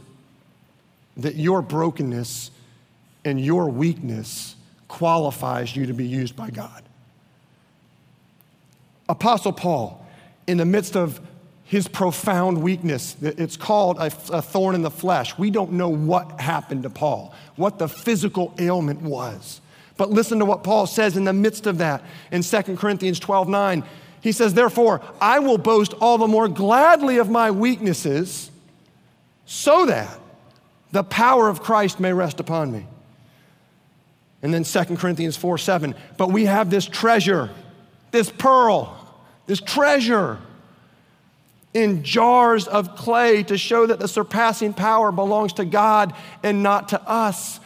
that 1.17 1.35
your 1.35 1.61
brokenness 1.61 2.51
and 3.25 3.43
your 3.43 3.69
weakness 3.69 4.55
qualifies 4.87 5.75
you 5.75 5.87
to 5.87 5.93
be 5.93 6.05
used 6.05 6.35
by 6.35 6.49
God. 6.49 6.83
Apostle 9.09 9.51
Paul, 9.51 10.05
in 10.47 10.57
the 10.57 10.65
midst 10.65 10.95
of 10.95 11.19
his 11.65 11.87
profound 11.87 12.61
weakness. 12.61 13.15
It's 13.21 13.57
called 13.57 13.97
a, 13.97 14.05
a, 14.31 14.41
thorn 14.41 14.75
in 14.75 14.83
the 14.83 14.91
flesh. 14.91 15.37
We 15.37 15.49
don't 15.49 15.73
know 15.73 15.89
what 15.89 16.39
happened 16.39 16.83
to 16.83 16.91
Paul, 16.91 17.33
what 17.55 17.79
the 17.79 17.89
physical 17.89 18.53
ailment 18.59 19.01
was. 19.01 19.61
But 19.97 20.11
listen 20.11 20.39
to 20.39 20.45
what 20.45 20.63
Paul 20.63 20.85
says 20.85 21.17
in 21.17 21.23
the 21.23 21.33
midst 21.33 21.65
of 21.65 21.79
that 21.79 22.03
in 22.31 22.43
2 22.43 22.61
Corinthians 22.77 23.19
12 23.19 23.49
9. 23.49 23.83
He 24.21 24.31
says, 24.31 24.53
Therefore, 24.53 25.01
I 25.19 25.39
will 25.39 25.57
boast 25.57 25.93
all 25.93 26.17
the 26.17 26.27
more 26.27 26.47
gladly 26.47 27.17
of 27.17 27.29
my 27.29 27.49
weaknesses, 27.51 28.51
so 29.45 29.87
that 29.87 30.19
the 30.91 31.03
power 31.03 31.49
of 31.49 31.61
Christ 31.61 31.99
may 31.99 32.13
rest 32.13 32.39
upon 32.39 32.71
me. 32.71 32.85
And 34.43 34.53
then 34.53 34.63
2 34.63 34.97
Corinthians 34.97 35.35
4 35.35 35.57
7. 35.57 35.95
But 36.17 36.31
we 36.31 36.45
have 36.45 36.69
this 36.69 36.85
treasure, 36.85 37.49
this 38.11 38.29
pearl, 38.29 38.95
this 39.47 39.61
treasure 39.61 40.39
in 41.75 42.03
jars 42.03 42.67
of 42.67 42.95
clay 42.95 43.43
to 43.43 43.57
show 43.57 43.85
that 43.85 43.99
the 43.99 44.07
surpassing 44.07 44.73
power 44.73 45.11
belongs 45.11 45.51
to 45.53 45.65
God 45.65 46.13
and 46.41 46.63
not 46.63 46.89
to 46.89 47.01
us. 47.07 47.59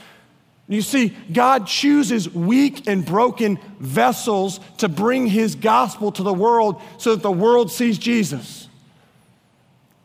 You 0.67 0.81
see, 0.81 1.15
God 1.31 1.67
chooses 1.67 2.27
weak 2.27 2.87
and 2.87 3.05
broken 3.05 3.59
vessels 3.79 4.59
to 4.79 4.89
bring 4.89 5.27
his 5.27 5.53
gospel 5.55 6.11
to 6.13 6.23
the 6.23 6.33
world 6.33 6.81
so 6.97 7.15
that 7.15 7.21
the 7.21 7.31
world 7.31 7.71
sees 7.71 7.99
Jesus. 7.99 8.67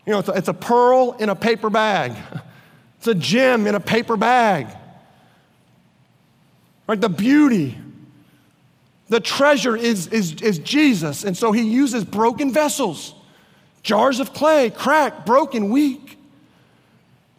You 0.07 0.13
know, 0.13 0.19
it's 0.19 0.29
a, 0.29 0.33
it's 0.33 0.49
a 0.49 0.55
pearl 0.55 1.13
in 1.19 1.31
a 1.31 1.35
paper 1.35 1.71
bag, 1.71 2.15
it's 2.99 3.07
a 3.07 3.15
gem 3.15 3.67
in 3.67 3.75
a 3.75 3.81
paper 3.81 4.19
bag. 4.19 4.69
Right? 6.87 7.01
The 7.01 7.09
beauty, 7.09 7.79
the 9.09 9.21
treasure 9.21 9.75
is, 9.75 10.09
is, 10.09 10.43
is 10.43 10.59
Jesus. 10.59 11.25
And 11.25 11.35
so 11.35 11.53
he 11.53 11.63
uses 11.63 12.05
broken 12.05 12.53
vessels, 12.53 13.14
jars 13.85 14.19
of 14.19 14.33
clay, 14.33 14.71
cracked, 14.71 15.25
broken, 15.25 15.71
weak, 15.71 16.19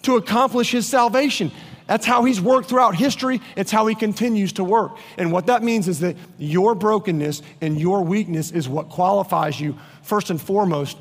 to 0.04 0.16
accomplish 0.16 0.72
his 0.72 0.88
salvation. 0.88 1.52
That's 1.88 2.06
how 2.06 2.24
he's 2.24 2.40
worked 2.40 2.70
throughout 2.70 2.96
history. 2.96 3.42
It's 3.56 3.72
how 3.72 3.86
he 3.88 3.96
continues 3.96 4.54
to 4.54 4.64
work. 4.64 4.98
And 5.18 5.32
what 5.32 5.48
that 5.48 5.62
means 5.62 5.88
is 5.88 6.00
that 6.00 6.16
your 6.38 6.74
brokenness 6.74 7.42
and 7.62 7.80
your 7.80 8.04
weakness 8.04 8.52
is 8.52 8.70
what 8.70 8.90
qualifies 8.90 9.60
you, 9.60 9.78
first 10.02 10.30
and 10.30 10.42
foremost, 10.42 10.98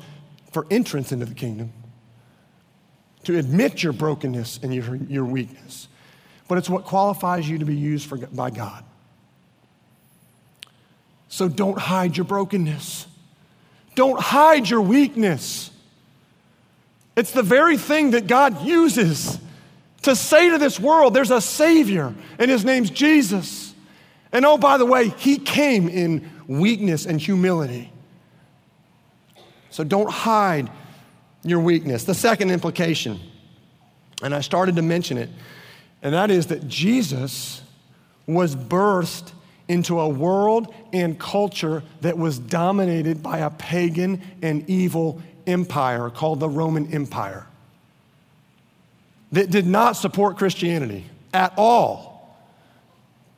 for 0.51 0.67
entrance 0.69 1.11
into 1.11 1.25
the 1.25 1.33
kingdom. 1.33 1.71
To 3.23 3.37
admit 3.37 3.81
your 3.81 3.93
brokenness 3.93 4.59
and 4.61 4.73
your, 4.73 4.95
your 4.95 5.25
weakness. 5.25 5.87
But 6.47 6.59
it's 6.59 6.69
what 6.69 6.85
qualifies 6.85 7.49
you 7.49 7.57
to 7.57 7.65
be 7.65 7.75
used 7.75 8.07
for, 8.07 8.17
by 8.17 8.51
God. 8.51 8.83
So 11.27 11.47
don't 11.47 11.77
hide 11.77 12.15
your 12.15 12.25
brokenness. 12.25 13.07
Don't 13.95 14.19
hide 14.19 14.69
your 14.69 14.81
weakness. 14.81 15.71
It's 17.15 17.31
the 17.31 17.43
very 17.43 17.77
thing 17.77 18.11
that 18.11 18.27
God 18.27 18.65
uses 18.65 19.39
to 20.01 20.15
say 20.15 20.49
to 20.49 20.57
this 20.57 20.79
world, 20.79 21.13
there's 21.13 21.31
a 21.31 21.41
Savior, 21.41 22.13
and 22.37 22.51
His 22.51 22.63
name's 22.63 22.89
Jesus. 22.89 23.73
And 24.31 24.45
oh, 24.45 24.57
by 24.57 24.77
the 24.77 24.85
way, 24.85 25.09
He 25.09 25.37
came 25.37 25.87
in 25.87 26.29
weakness 26.47 27.05
and 27.05 27.19
humility. 27.19 27.91
So 29.71 29.83
don't 29.83 30.11
hide 30.11 30.69
your 31.43 31.59
weakness. 31.59 32.03
The 32.03 32.13
second 32.13 32.51
implication, 32.51 33.19
and 34.21 34.35
I 34.35 34.41
started 34.41 34.75
to 34.75 34.81
mention 34.81 35.17
it, 35.17 35.29
and 36.01 36.13
that 36.13 36.29
is 36.29 36.47
that 36.47 36.67
Jesus 36.67 37.61
was 38.27 38.55
birthed 38.55 39.31
into 39.67 39.99
a 39.99 40.07
world 40.07 40.73
and 40.93 41.19
culture 41.19 41.83
that 42.01 42.17
was 42.17 42.37
dominated 42.37 43.23
by 43.23 43.39
a 43.39 43.49
pagan 43.49 44.21
and 44.41 44.69
evil 44.69 45.21
empire 45.47 46.09
called 46.09 46.39
the 46.39 46.49
Roman 46.49 46.93
Empire 46.93 47.47
that 49.31 49.49
did 49.49 49.67
not 49.67 49.93
support 49.93 50.37
Christianity 50.37 51.05
at 51.33 51.53
all, 51.57 52.37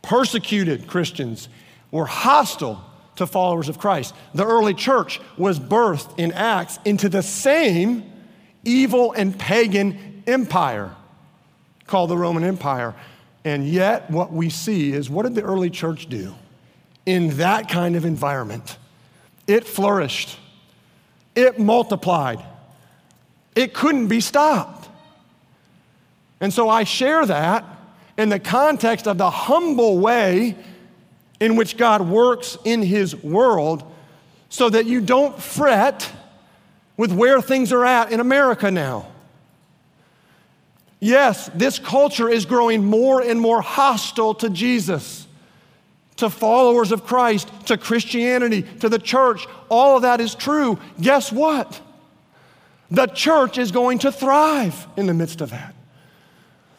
persecuted 0.01 0.87
Christians, 0.87 1.49
were 1.91 2.05
hostile 2.05 2.83
to 3.15 3.25
followers 3.25 3.67
of 3.67 3.79
Christ. 3.79 4.13
The 4.35 4.45
early 4.45 4.73
church 4.75 5.19
was 5.37 5.59
birthed 5.59 6.19
in 6.19 6.31
Acts 6.33 6.77
into 6.85 7.09
the 7.09 7.23
same 7.23 8.11
evil 8.63 9.13
and 9.13 9.37
pagan 9.37 10.23
empire 10.27 10.95
called 11.87 12.09
the 12.09 12.17
Roman 12.17 12.43
Empire. 12.43 12.93
And 13.47 13.65
yet, 13.65 14.11
what 14.11 14.33
we 14.33 14.49
see 14.49 14.91
is 14.91 15.09
what 15.09 15.23
did 15.23 15.33
the 15.33 15.41
early 15.41 15.69
church 15.69 16.07
do 16.07 16.35
in 17.05 17.29
that 17.37 17.69
kind 17.69 17.95
of 17.95 18.03
environment? 18.03 18.77
It 19.47 19.65
flourished, 19.65 20.37
it 21.33 21.57
multiplied, 21.57 22.43
it 23.55 23.73
couldn't 23.73 24.09
be 24.09 24.19
stopped. 24.19 24.89
And 26.41 26.51
so 26.51 26.67
I 26.67 26.83
share 26.83 27.25
that 27.25 27.63
in 28.17 28.27
the 28.27 28.37
context 28.37 29.07
of 29.07 29.17
the 29.17 29.29
humble 29.29 29.97
way 29.97 30.57
in 31.39 31.55
which 31.55 31.77
God 31.77 32.01
works 32.01 32.57
in 32.65 32.81
His 32.81 33.15
world 33.15 33.89
so 34.49 34.69
that 34.69 34.85
you 34.87 34.99
don't 34.99 35.41
fret 35.41 36.11
with 36.97 37.13
where 37.13 37.41
things 37.41 37.71
are 37.71 37.85
at 37.85 38.11
in 38.11 38.19
America 38.19 38.69
now. 38.69 39.07
Yes, 40.99 41.49
this 41.53 41.77
culture 41.79 42.27
is 42.27 42.45
growing 42.45 42.83
more 42.83 43.21
and 43.21 43.39
more 43.39 43.61
hostile 43.61 44.33
to 44.35 44.49
Jesus, 44.49 45.27
to 46.15 46.29
followers 46.29 46.91
of 46.91 47.05
Christ, 47.05 47.49
to 47.67 47.77
Christianity, 47.77 48.63
to 48.79 48.89
the 48.89 48.99
church. 48.99 49.45
All 49.69 49.97
of 49.97 50.01
that 50.01 50.19
is 50.19 50.33
true. 50.33 50.79
Guess 50.99 51.31
what? 51.31 51.79
The 52.89 53.05
church 53.07 53.57
is 53.57 53.71
going 53.71 53.99
to 53.99 54.11
thrive 54.11 54.87
in 54.97 55.05
the 55.05 55.13
midst 55.13 55.41
of 55.41 55.51
that 55.51 55.75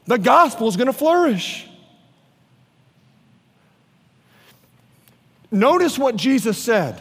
the 0.09 0.19
gospel 0.19 0.69
is 0.69 0.77
going 0.77 0.87
to 0.87 0.93
flourish. 0.93 1.69
Notice 5.51 5.99
what 5.99 6.17
Jesus 6.17 6.57
said 6.59 7.01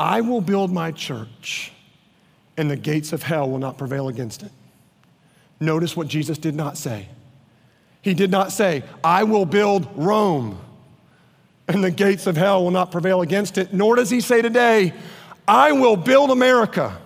I 0.00 0.22
will 0.22 0.40
build 0.40 0.72
my 0.72 0.92
church, 0.92 1.72
and 2.58 2.70
the 2.70 2.76
gates 2.76 3.14
of 3.14 3.22
hell 3.22 3.48
will 3.48 3.58
not 3.58 3.78
prevail 3.78 4.08
against 4.08 4.42
it. 4.42 4.52
Notice 5.60 5.96
what 5.96 6.08
Jesus 6.08 6.36
did 6.36 6.54
not 6.54 6.76
say. 6.76 7.08
He 8.02 8.12
did 8.12 8.30
not 8.30 8.52
say, 8.52 8.84
I 9.02 9.24
will 9.24 9.46
build 9.46 9.88
Rome, 9.96 10.58
and 11.66 11.82
the 11.82 11.90
gates 11.90 12.26
of 12.26 12.36
hell 12.36 12.62
will 12.62 12.70
not 12.70 12.92
prevail 12.92 13.22
against 13.22 13.56
it. 13.56 13.72
Nor 13.72 13.96
does 13.96 14.10
he 14.10 14.20
say 14.20 14.42
today, 14.42 14.92
I 15.46 15.72
will 15.72 15.96
build 15.96 16.30
America 16.30 16.98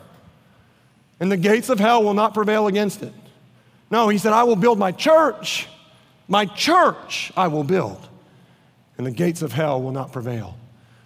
and 1.23 1.31
the 1.31 1.37
gates 1.37 1.69
of 1.69 1.79
hell 1.79 2.03
will 2.03 2.15
not 2.15 2.35
prevail 2.35 2.67
against 2.67 3.01
it. 3.05 3.13
No, 3.93 4.09
he 4.09 4.19
said, 4.19 4.33
I 4.33 4.43
will 4.43 4.57
build 4.57 4.77
my 4.77 4.91
church. 4.91 5.69
My 6.27 6.47
church 6.47 7.31
I 7.37 7.47
will 7.47 7.63
build, 7.63 8.09
and 8.99 9.07
the 9.07 9.13
gates 9.13 9.41
of 9.41 9.53
hell 9.53 9.81
will 9.81 9.93
not 9.93 10.11
prevail 10.11 10.57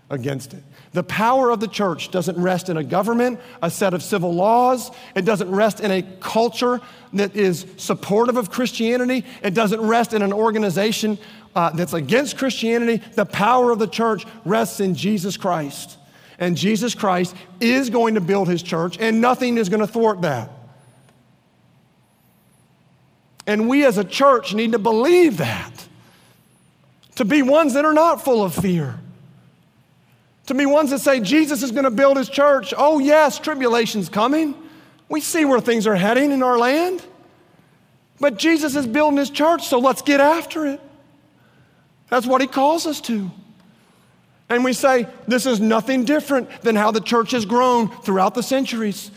against 0.08 0.54
it. 0.54 0.62
The 0.96 1.02
power 1.02 1.50
of 1.50 1.60
the 1.60 1.68
church 1.68 2.10
doesn't 2.10 2.38
rest 2.38 2.70
in 2.70 2.78
a 2.78 2.82
government, 2.82 3.38
a 3.62 3.70
set 3.70 3.92
of 3.92 4.02
civil 4.02 4.32
laws. 4.32 4.90
It 5.14 5.26
doesn't 5.26 5.50
rest 5.50 5.80
in 5.80 5.90
a 5.90 6.00
culture 6.20 6.80
that 7.12 7.36
is 7.36 7.66
supportive 7.76 8.38
of 8.38 8.50
Christianity. 8.50 9.22
It 9.42 9.52
doesn't 9.52 9.82
rest 9.82 10.14
in 10.14 10.22
an 10.22 10.32
organization 10.32 11.18
uh, 11.54 11.68
that's 11.68 11.92
against 11.92 12.38
Christianity. 12.38 13.04
The 13.12 13.26
power 13.26 13.72
of 13.72 13.78
the 13.78 13.86
church 13.86 14.24
rests 14.46 14.80
in 14.80 14.94
Jesus 14.94 15.36
Christ. 15.36 15.98
And 16.38 16.56
Jesus 16.56 16.94
Christ 16.94 17.36
is 17.60 17.90
going 17.90 18.14
to 18.14 18.22
build 18.22 18.48
his 18.48 18.62
church, 18.62 18.96
and 18.98 19.20
nothing 19.20 19.58
is 19.58 19.68
going 19.68 19.80
to 19.80 19.86
thwart 19.86 20.22
that. 20.22 20.50
And 23.46 23.68
we 23.68 23.84
as 23.84 23.98
a 23.98 24.04
church 24.04 24.54
need 24.54 24.72
to 24.72 24.78
believe 24.78 25.36
that. 25.36 25.88
To 27.16 27.26
be 27.26 27.42
ones 27.42 27.74
that 27.74 27.84
are 27.84 27.92
not 27.92 28.24
full 28.24 28.42
of 28.42 28.54
fear. 28.54 28.98
To 30.46 30.54
be 30.54 30.66
ones 30.66 30.90
that 30.90 31.00
say 31.00 31.20
Jesus 31.20 31.62
is 31.62 31.72
going 31.72 31.84
to 31.84 31.90
build 31.90 32.16
his 32.16 32.28
church. 32.28 32.72
Oh, 32.76 32.98
yes, 32.98 33.38
tribulation's 33.38 34.08
coming. 34.08 34.54
We 35.08 35.20
see 35.20 35.44
where 35.44 35.60
things 35.60 35.86
are 35.86 35.96
heading 35.96 36.30
in 36.30 36.42
our 36.42 36.58
land. 36.58 37.04
But 38.18 38.38
Jesus 38.38 38.76
is 38.76 38.86
building 38.86 39.18
his 39.18 39.30
church, 39.30 39.66
so 39.66 39.78
let's 39.78 40.02
get 40.02 40.20
after 40.20 40.66
it. 40.66 40.80
That's 42.08 42.26
what 42.26 42.40
he 42.40 42.46
calls 42.46 42.86
us 42.86 43.00
to. 43.02 43.30
And 44.48 44.62
we 44.62 44.72
say, 44.72 45.08
this 45.26 45.44
is 45.44 45.60
nothing 45.60 46.04
different 46.04 46.48
than 46.62 46.76
how 46.76 46.92
the 46.92 47.00
church 47.00 47.32
has 47.32 47.44
grown 47.44 47.88
throughout 48.02 48.34
the 48.34 48.42
centuries. 48.42 49.10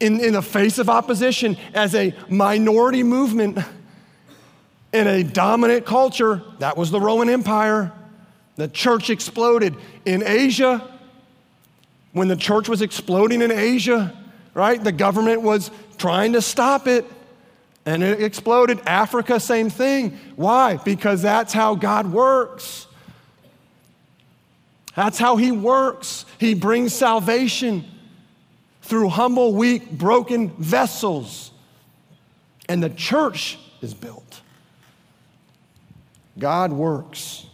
In, 0.00 0.20
in 0.20 0.34
the 0.34 0.42
face 0.42 0.78
of 0.78 0.88
opposition, 0.88 1.56
as 1.74 1.94
a 1.94 2.14
minority 2.28 3.02
movement 3.02 3.58
in 4.92 5.06
a 5.06 5.24
dominant 5.24 5.86
culture, 5.86 6.42
that 6.60 6.76
was 6.76 6.90
the 6.90 7.00
Roman 7.00 7.28
Empire. 7.28 7.92
The 8.58 8.66
church 8.66 9.08
exploded 9.08 9.76
in 10.04 10.22
Asia. 10.26 10.82
When 12.12 12.26
the 12.26 12.36
church 12.36 12.68
was 12.68 12.82
exploding 12.82 13.40
in 13.40 13.52
Asia, 13.52 14.12
right, 14.52 14.82
the 14.82 14.90
government 14.90 15.42
was 15.42 15.70
trying 15.96 16.32
to 16.32 16.42
stop 16.42 16.88
it 16.88 17.06
and 17.86 18.02
it 18.02 18.20
exploded. 18.20 18.80
Africa, 18.84 19.38
same 19.38 19.70
thing. 19.70 20.18
Why? 20.34 20.76
Because 20.76 21.22
that's 21.22 21.52
how 21.52 21.76
God 21.76 22.12
works. 22.12 22.88
That's 24.96 25.18
how 25.18 25.36
He 25.36 25.52
works. 25.52 26.26
He 26.40 26.54
brings 26.54 26.92
salvation 26.92 27.84
through 28.82 29.10
humble, 29.10 29.54
weak, 29.54 29.88
broken 29.92 30.50
vessels. 30.56 31.52
And 32.68 32.82
the 32.82 32.90
church 32.90 33.56
is 33.82 33.94
built. 33.94 34.40
God 36.36 36.72
works 36.72 37.47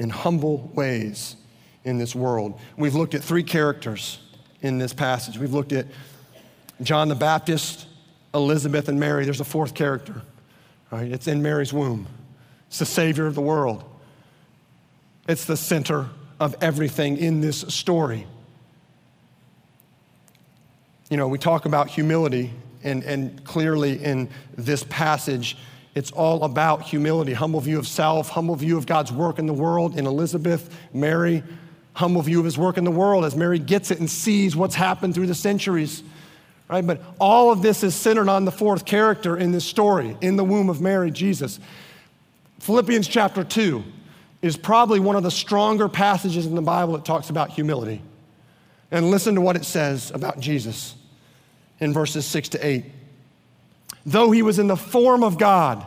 in 0.00 0.08
humble 0.08 0.70
ways 0.74 1.36
in 1.84 1.98
this 1.98 2.14
world. 2.14 2.58
We've 2.78 2.94
looked 2.94 3.14
at 3.14 3.22
three 3.22 3.42
characters 3.42 4.18
in 4.62 4.78
this 4.78 4.94
passage. 4.94 5.36
We've 5.36 5.52
looked 5.52 5.72
at 5.72 5.86
John 6.82 7.08
the 7.08 7.14
Baptist, 7.14 7.86
Elizabeth, 8.32 8.88
and 8.88 8.98
Mary. 8.98 9.26
There's 9.26 9.42
a 9.42 9.44
fourth 9.44 9.74
character, 9.74 10.22
right? 10.90 11.12
It's 11.12 11.28
in 11.28 11.42
Mary's 11.42 11.74
womb. 11.74 12.06
It's 12.68 12.78
the 12.78 12.86
Savior 12.86 13.26
of 13.26 13.34
the 13.34 13.42
world. 13.42 13.84
It's 15.28 15.44
the 15.44 15.56
center 15.56 16.08
of 16.40 16.56
everything 16.62 17.18
in 17.18 17.42
this 17.42 17.60
story. 17.68 18.26
You 21.10 21.18
know, 21.18 21.28
we 21.28 21.36
talk 21.36 21.66
about 21.66 21.88
humility, 21.88 22.54
and, 22.82 23.04
and 23.04 23.44
clearly 23.44 24.02
in 24.02 24.30
this 24.56 24.82
passage, 24.84 25.58
it's 25.94 26.12
all 26.12 26.44
about 26.44 26.82
humility, 26.82 27.32
humble 27.32 27.60
view 27.60 27.78
of 27.78 27.86
self, 27.86 28.28
humble 28.28 28.54
view 28.54 28.78
of 28.78 28.86
God's 28.86 29.12
work 29.12 29.38
in 29.38 29.46
the 29.46 29.52
world. 29.52 29.98
In 29.98 30.06
Elizabeth, 30.06 30.74
Mary, 30.92 31.42
humble 31.94 32.22
view 32.22 32.38
of 32.38 32.44
his 32.44 32.56
work 32.56 32.78
in 32.78 32.84
the 32.84 32.90
world 32.90 33.24
as 33.24 33.34
Mary 33.34 33.58
gets 33.58 33.90
it 33.90 33.98
and 33.98 34.08
sees 34.08 34.54
what's 34.54 34.74
happened 34.74 35.14
through 35.14 35.26
the 35.26 35.34
centuries. 35.34 36.02
Right? 36.68 36.86
But 36.86 37.02
all 37.18 37.50
of 37.50 37.62
this 37.62 37.82
is 37.82 37.96
centered 37.96 38.28
on 38.28 38.44
the 38.44 38.52
fourth 38.52 38.84
character 38.84 39.36
in 39.36 39.50
this 39.50 39.64
story, 39.64 40.16
in 40.20 40.36
the 40.36 40.44
womb 40.44 40.68
of 40.68 40.80
Mary, 40.80 41.10
Jesus. 41.10 41.58
Philippians 42.60 43.08
chapter 43.08 43.42
2 43.42 43.82
is 44.42 44.56
probably 44.56 45.00
one 45.00 45.16
of 45.16 45.24
the 45.24 45.30
stronger 45.30 45.88
passages 45.88 46.46
in 46.46 46.54
the 46.54 46.62
Bible 46.62 46.92
that 46.92 47.04
talks 47.04 47.28
about 47.28 47.50
humility. 47.50 48.00
And 48.92 49.10
listen 49.10 49.34
to 49.34 49.40
what 49.40 49.56
it 49.56 49.64
says 49.64 50.12
about 50.12 50.38
Jesus 50.38 50.94
in 51.80 51.92
verses 51.92 52.24
6 52.26 52.50
to 52.50 52.64
8. 52.66 52.84
Though 54.06 54.30
he 54.30 54.42
was 54.42 54.58
in 54.58 54.66
the 54.66 54.76
form 54.76 55.22
of 55.22 55.38
God, 55.38 55.84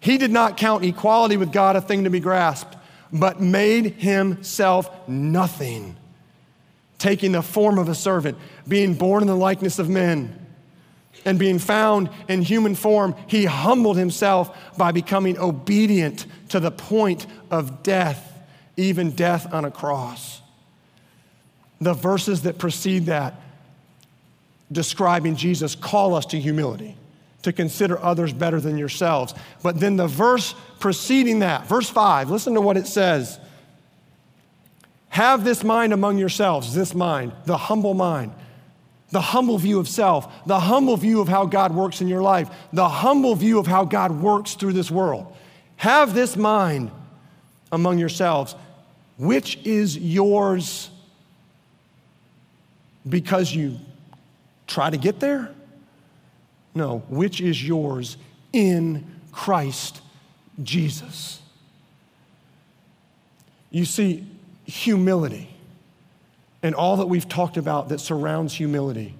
he 0.00 0.18
did 0.18 0.30
not 0.30 0.56
count 0.56 0.84
equality 0.84 1.36
with 1.36 1.52
God 1.52 1.76
a 1.76 1.80
thing 1.80 2.04
to 2.04 2.10
be 2.10 2.20
grasped, 2.20 2.76
but 3.12 3.40
made 3.40 3.94
himself 3.94 5.08
nothing, 5.08 5.96
taking 6.98 7.32
the 7.32 7.42
form 7.42 7.78
of 7.78 7.88
a 7.88 7.94
servant, 7.94 8.38
being 8.66 8.94
born 8.94 9.22
in 9.22 9.26
the 9.26 9.36
likeness 9.36 9.78
of 9.78 9.88
men. 9.88 10.46
And 11.24 11.36
being 11.36 11.58
found 11.58 12.10
in 12.28 12.42
human 12.42 12.76
form, 12.76 13.14
he 13.26 13.44
humbled 13.44 13.96
himself 13.96 14.56
by 14.78 14.92
becoming 14.92 15.36
obedient 15.36 16.26
to 16.50 16.60
the 16.60 16.70
point 16.70 17.26
of 17.50 17.82
death, 17.82 18.40
even 18.76 19.10
death 19.10 19.52
on 19.52 19.64
a 19.64 19.70
cross. 19.70 20.40
The 21.80 21.92
verses 21.92 22.42
that 22.42 22.58
precede 22.58 23.06
that 23.06 23.34
describing 24.70 25.36
Jesus 25.36 25.74
call 25.74 26.14
us 26.14 26.26
to 26.26 26.40
humility, 26.40 26.96
to 27.42 27.52
consider 27.52 27.98
others 28.02 28.32
better 28.32 28.60
than 28.60 28.76
yourselves. 28.76 29.34
But 29.62 29.80
then 29.80 29.96
the 29.96 30.06
verse 30.06 30.54
preceding 30.78 31.40
that, 31.40 31.66
verse 31.66 31.88
5, 31.88 32.30
listen 32.30 32.54
to 32.54 32.60
what 32.60 32.76
it 32.76 32.86
says. 32.86 33.38
Have 35.08 35.44
this 35.44 35.64
mind 35.64 35.92
among 35.92 36.18
yourselves, 36.18 36.74
this 36.74 36.94
mind, 36.94 37.32
the 37.46 37.56
humble 37.56 37.94
mind, 37.94 38.32
the 39.10 39.20
humble 39.20 39.56
view 39.56 39.78
of 39.78 39.88
self, 39.88 40.46
the 40.46 40.60
humble 40.60 40.96
view 40.96 41.20
of 41.20 41.28
how 41.28 41.46
God 41.46 41.74
works 41.74 42.00
in 42.00 42.08
your 42.08 42.22
life, 42.22 42.50
the 42.72 42.88
humble 42.88 43.34
view 43.34 43.58
of 43.58 43.66
how 43.66 43.84
God 43.84 44.20
works 44.20 44.54
through 44.54 44.74
this 44.74 44.90
world. 44.90 45.34
Have 45.76 46.12
this 46.12 46.36
mind 46.36 46.90
among 47.72 47.98
yourselves, 47.98 48.54
which 49.16 49.56
is 49.64 49.96
yours 49.96 50.90
because 53.08 53.54
you 53.54 53.78
try 54.68 54.90
to 54.90 54.96
get 54.96 55.18
there? 55.18 55.52
No, 56.74 56.98
which 57.08 57.40
is 57.40 57.66
yours 57.66 58.16
in 58.52 59.04
Christ 59.32 60.00
Jesus. 60.62 61.40
You 63.70 63.84
see, 63.84 64.24
humility 64.64 65.48
and 66.62 66.74
all 66.74 66.98
that 66.98 67.06
we've 67.06 67.28
talked 67.28 67.56
about 67.56 67.88
that 67.88 68.00
surrounds 68.00 68.54
humility, 68.54 69.14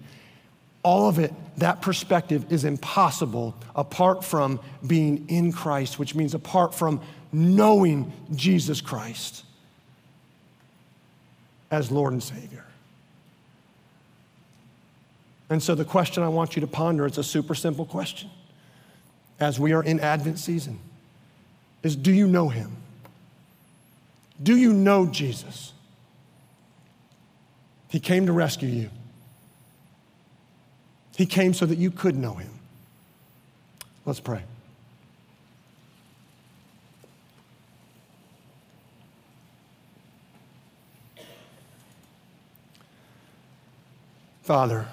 all 0.82 1.08
of 1.08 1.18
it, 1.18 1.32
that 1.56 1.82
perspective 1.82 2.52
is 2.52 2.64
impossible 2.64 3.54
apart 3.74 4.24
from 4.24 4.60
being 4.86 5.28
in 5.28 5.52
Christ, 5.52 5.98
which 5.98 6.14
means 6.14 6.34
apart 6.34 6.74
from 6.74 7.00
knowing 7.32 8.12
Jesus 8.34 8.80
Christ 8.80 9.44
as 11.70 11.90
Lord 11.90 12.12
and 12.12 12.22
Savior. 12.22 12.64
And 15.50 15.62
so 15.62 15.74
the 15.74 15.84
question 15.84 16.22
I 16.22 16.28
want 16.28 16.56
you 16.56 16.60
to 16.60 16.66
ponder, 16.66 17.06
it's 17.06 17.18
a 17.18 17.24
super 17.24 17.54
simple 17.54 17.86
question. 17.86 18.30
As 19.40 19.58
we 19.58 19.72
are 19.72 19.82
in 19.82 20.00
Advent 20.00 20.38
season, 20.38 20.78
is 21.82 21.96
do 21.96 22.12
you 22.12 22.26
know 22.26 22.48
him? 22.48 22.76
Do 24.42 24.56
you 24.56 24.72
know 24.72 25.06
Jesus? 25.06 25.72
He 27.88 28.00
came 28.00 28.26
to 28.26 28.32
rescue 28.32 28.68
you. 28.68 28.90
He 31.16 31.26
came 31.26 31.54
so 31.54 31.66
that 31.66 31.78
you 31.78 31.90
could 31.90 32.16
know 32.16 32.34
him. 32.34 32.50
Let's 34.04 34.20
pray. 34.20 34.42
Father, 44.42 44.86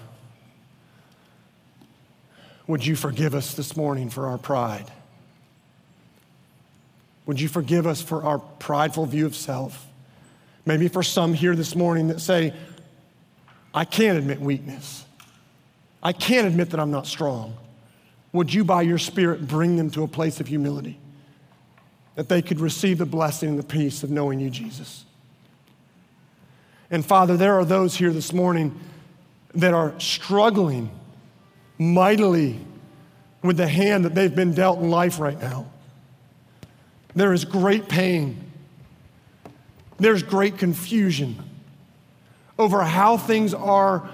would 2.67 2.85
you 2.85 2.95
forgive 2.95 3.35
us 3.35 3.53
this 3.53 3.77
morning 3.77 4.09
for 4.09 4.27
our 4.27 4.37
pride? 4.37 4.91
Would 7.25 7.39
you 7.39 7.47
forgive 7.47 7.87
us 7.87 8.01
for 8.01 8.23
our 8.23 8.39
prideful 8.39 9.05
view 9.05 9.25
of 9.25 9.35
self? 9.35 9.87
Maybe 10.65 10.87
for 10.87 11.03
some 11.03 11.33
here 11.33 11.55
this 11.55 11.75
morning 11.75 12.07
that 12.07 12.21
say, 12.21 12.53
I 13.73 13.85
can't 13.85 14.17
admit 14.17 14.39
weakness. 14.39 15.05
I 16.01 16.13
can't 16.13 16.47
admit 16.47 16.71
that 16.71 16.79
I'm 16.79 16.91
not 16.91 17.07
strong. 17.07 17.55
Would 18.31 18.53
you, 18.53 18.63
by 18.63 18.81
your 18.81 18.97
Spirit, 18.97 19.47
bring 19.47 19.75
them 19.75 19.89
to 19.91 20.03
a 20.03 20.07
place 20.07 20.39
of 20.39 20.47
humility 20.47 20.99
that 22.15 22.29
they 22.29 22.41
could 22.41 22.59
receive 22.59 22.97
the 22.97 23.05
blessing 23.05 23.49
and 23.49 23.59
the 23.59 23.63
peace 23.63 24.03
of 24.03 24.09
knowing 24.09 24.39
you, 24.39 24.49
Jesus? 24.49 25.05
And 26.91 27.05
Father, 27.05 27.37
there 27.37 27.53
are 27.55 27.65
those 27.65 27.95
here 27.95 28.11
this 28.11 28.31
morning 28.33 28.79
that 29.55 29.73
are 29.73 29.99
struggling 29.99 30.89
mightily 31.77 32.59
with 33.41 33.57
the 33.57 33.67
hand 33.67 34.05
that 34.05 34.15
they've 34.15 34.35
been 34.35 34.53
dealt 34.53 34.79
in 34.79 34.89
life 34.89 35.19
right 35.19 35.39
now. 35.39 35.67
There 37.15 37.33
is 37.33 37.45
great 37.45 37.87
pain. 37.87 38.51
There's 39.97 40.23
great 40.23 40.57
confusion 40.57 41.37
over 42.57 42.83
how 42.83 43.17
things 43.17 43.53
are 43.53 44.09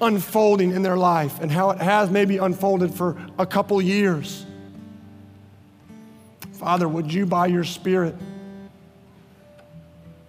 unfolding 0.00 0.72
in 0.72 0.82
their 0.82 0.96
life 0.96 1.40
and 1.40 1.50
how 1.50 1.70
it 1.70 1.80
has 1.80 2.10
maybe 2.10 2.36
unfolded 2.38 2.92
for 2.92 3.16
a 3.38 3.46
couple 3.46 3.80
years. 3.80 4.44
Father, 6.52 6.88
would 6.88 7.12
you, 7.12 7.26
by 7.26 7.46
your 7.46 7.64
Spirit, 7.64 8.14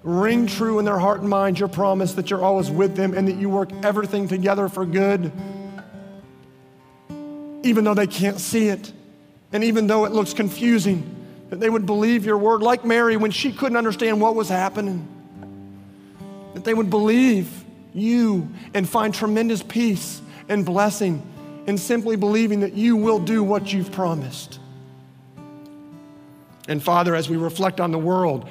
ring 0.03 0.47
true 0.47 0.79
in 0.79 0.85
their 0.85 0.99
heart 0.99 1.19
and 1.21 1.29
mind 1.29 1.59
your 1.59 1.69
promise 1.69 2.13
that 2.13 2.29
you're 2.29 2.43
always 2.43 2.71
with 2.71 2.95
them 2.95 3.13
and 3.13 3.27
that 3.27 3.35
you 3.35 3.49
work 3.49 3.69
everything 3.83 4.27
together 4.27 4.69
for 4.69 4.85
good 4.85 5.31
even 7.67 7.83
though 7.83 7.93
they 7.93 8.07
can't 8.07 8.39
see 8.39 8.67
it, 8.69 8.91
and 9.51 9.63
even 9.63 9.87
though 9.87 10.05
it 10.05 10.11
looks 10.11 10.33
confusing, 10.33 11.15
that 11.49 11.59
they 11.59 11.69
would 11.69 11.85
believe 11.85 12.25
your 12.25 12.37
word, 12.37 12.61
like 12.61 12.83
Mary 12.83 13.15
when 13.17 13.31
she 13.31 13.51
couldn't 13.51 13.77
understand 13.77 14.19
what 14.19 14.35
was 14.35 14.49
happening, 14.49 15.07
that 16.53 16.63
they 16.63 16.73
would 16.73 16.89
believe 16.89 17.63
you 17.93 18.49
and 18.73 18.87
find 18.87 19.13
tremendous 19.13 19.63
peace 19.63 20.21
and 20.49 20.65
blessing 20.65 21.21
in 21.67 21.77
simply 21.77 22.15
believing 22.15 22.61
that 22.61 22.73
you 22.73 22.95
will 22.95 23.19
do 23.19 23.43
what 23.43 23.71
you've 23.71 23.91
promised. 23.91 24.59
And 26.67 26.83
Father, 26.83 27.15
as 27.15 27.29
we 27.29 27.37
reflect 27.37 27.79
on 27.79 27.91
the 27.91 27.99
world, 27.99 28.49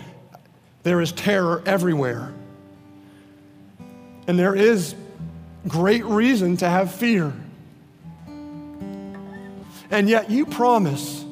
there 0.83 1.01
is 1.01 1.13
terror 1.13 1.63
everywhere. 1.67 2.33
And 4.27 4.39
there 4.39 4.55
is 4.55 4.95
great 5.69 6.05
reason 6.05 6.57
to 6.59 6.69
have 6.69 6.95
fear. 6.95 7.33
And 9.91 10.09
yet 10.09 10.31
you 10.31 10.47
promise 10.47 11.25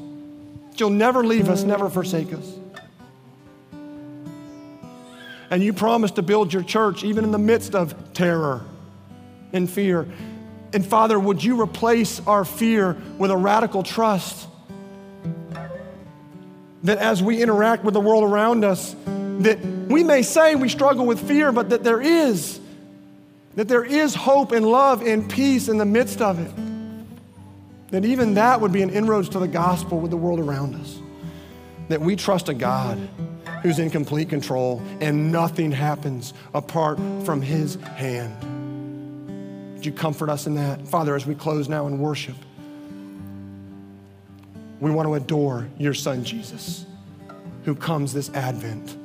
that 0.71 0.81
you'll 0.81 0.91
never 0.91 1.25
leave 1.25 1.49
us, 1.49 1.65
never 1.65 1.89
forsake 1.89 2.33
us. 2.33 2.53
And 5.51 5.63
you 5.63 5.73
promise 5.73 6.11
to 6.13 6.23
build 6.23 6.53
your 6.53 6.63
church 6.63 7.05
even 7.05 7.25
in 7.25 7.31
the 7.31 7.39
midst 7.39 7.75
of 7.75 8.13
terror 8.13 8.65
and 9.53 9.69
fear. 9.69 10.09
And 10.73 10.85
Father, 10.85 11.19
would 11.19 11.43
you 11.43 11.61
replace 11.61 12.21
our 12.27 12.45
fear 12.45 12.97
with 13.19 13.31
a 13.31 13.37
radical 13.37 13.83
trust? 13.83 14.49
That 16.83 16.99
as 16.99 17.23
we 17.23 17.41
interact 17.41 17.85
with 17.85 17.95
the 17.95 18.01
world 18.01 18.25
around 18.25 18.65
us, 18.65 18.97
that 19.05 19.65
we 19.89 20.03
may 20.03 20.23
say 20.23 20.55
we 20.55 20.69
struggle 20.69 21.07
with 21.07 21.27
fear, 21.27 21.53
but 21.53 21.71
that 21.71 21.85
there 21.85 22.01
is, 22.01 22.61
that 23.55 23.69
there 23.69 23.85
is 23.85 24.15
hope 24.15 24.53
and 24.53 24.67
love 24.67 25.03
and 25.03 25.31
peace 25.31 25.69
in 25.69 25.79
the 25.79 25.85
midst 25.85 26.21
of 26.21 26.39
it 26.39 26.64
that 27.95 28.05
even 28.05 28.35
that 28.35 28.61
would 28.61 28.73
be 28.73 28.83
an 28.83 28.91
inroads 28.91 29.29
to 29.29 29.39
the 29.39 29.47
gospel 29.47 30.01
with 30.01 30.11
the 30.11 30.17
world 30.17 30.41
around 30.41 30.75
us. 30.75 30.99
That 31.89 32.01
we 32.01 32.17
trust 32.17 32.49
a 32.49 32.55
God 32.55 32.99
who's 33.63 33.79
in 33.79 33.89
complete 33.89 34.29
control 34.29 34.83
and 35.01 35.31
nothing 35.31 35.71
happens 35.71 36.35
apart 36.55 36.99
from 37.25 37.41
his 37.41 37.77
hand. 37.77 38.35
Would 39.75 39.87
you 39.87 39.93
comfort 39.93 40.29
us 40.29 40.49
in 40.49 40.57
that? 40.57 40.89
Father, 40.89 41.15
as 41.15 41.25
we 41.25 41.37
close 41.37 41.69
now 41.69 41.87
in 41.87 42.01
worship, 42.01 42.35
we 44.81 44.91
want 44.91 45.07
to 45.07 45.15
adore 45.15 45.69
your 45.79 45.95
son, 45.95 46.25
Jesus, 46.25 46.87
who 47.65 47.77
comes 47.77 48.13
this 48.13 48.29
Advent 48.31 48.97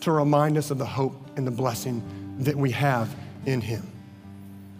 to 0.00 0.10
remind 0.10 0.58
us 0.58 0.72
of 0.72 0.78
the 0.78 0.86
hope 0.86 1.14
and 1.36 1.46
the 1.46 1.52
blessing 1.52 2.02
that 2.40 2.56
we 2.56 2.72
have 2.72 3.14
in 3.46 3.60
Him. 3.60 3.88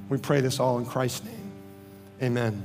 We 0.08 0.18
pray 0.18 0.40
this 0.40 0.58
all 0.58 0.78
in 0.78 0.84
Christ's 0.84 1.24
name. 1.24 1.52
Amen. 2.20 2.64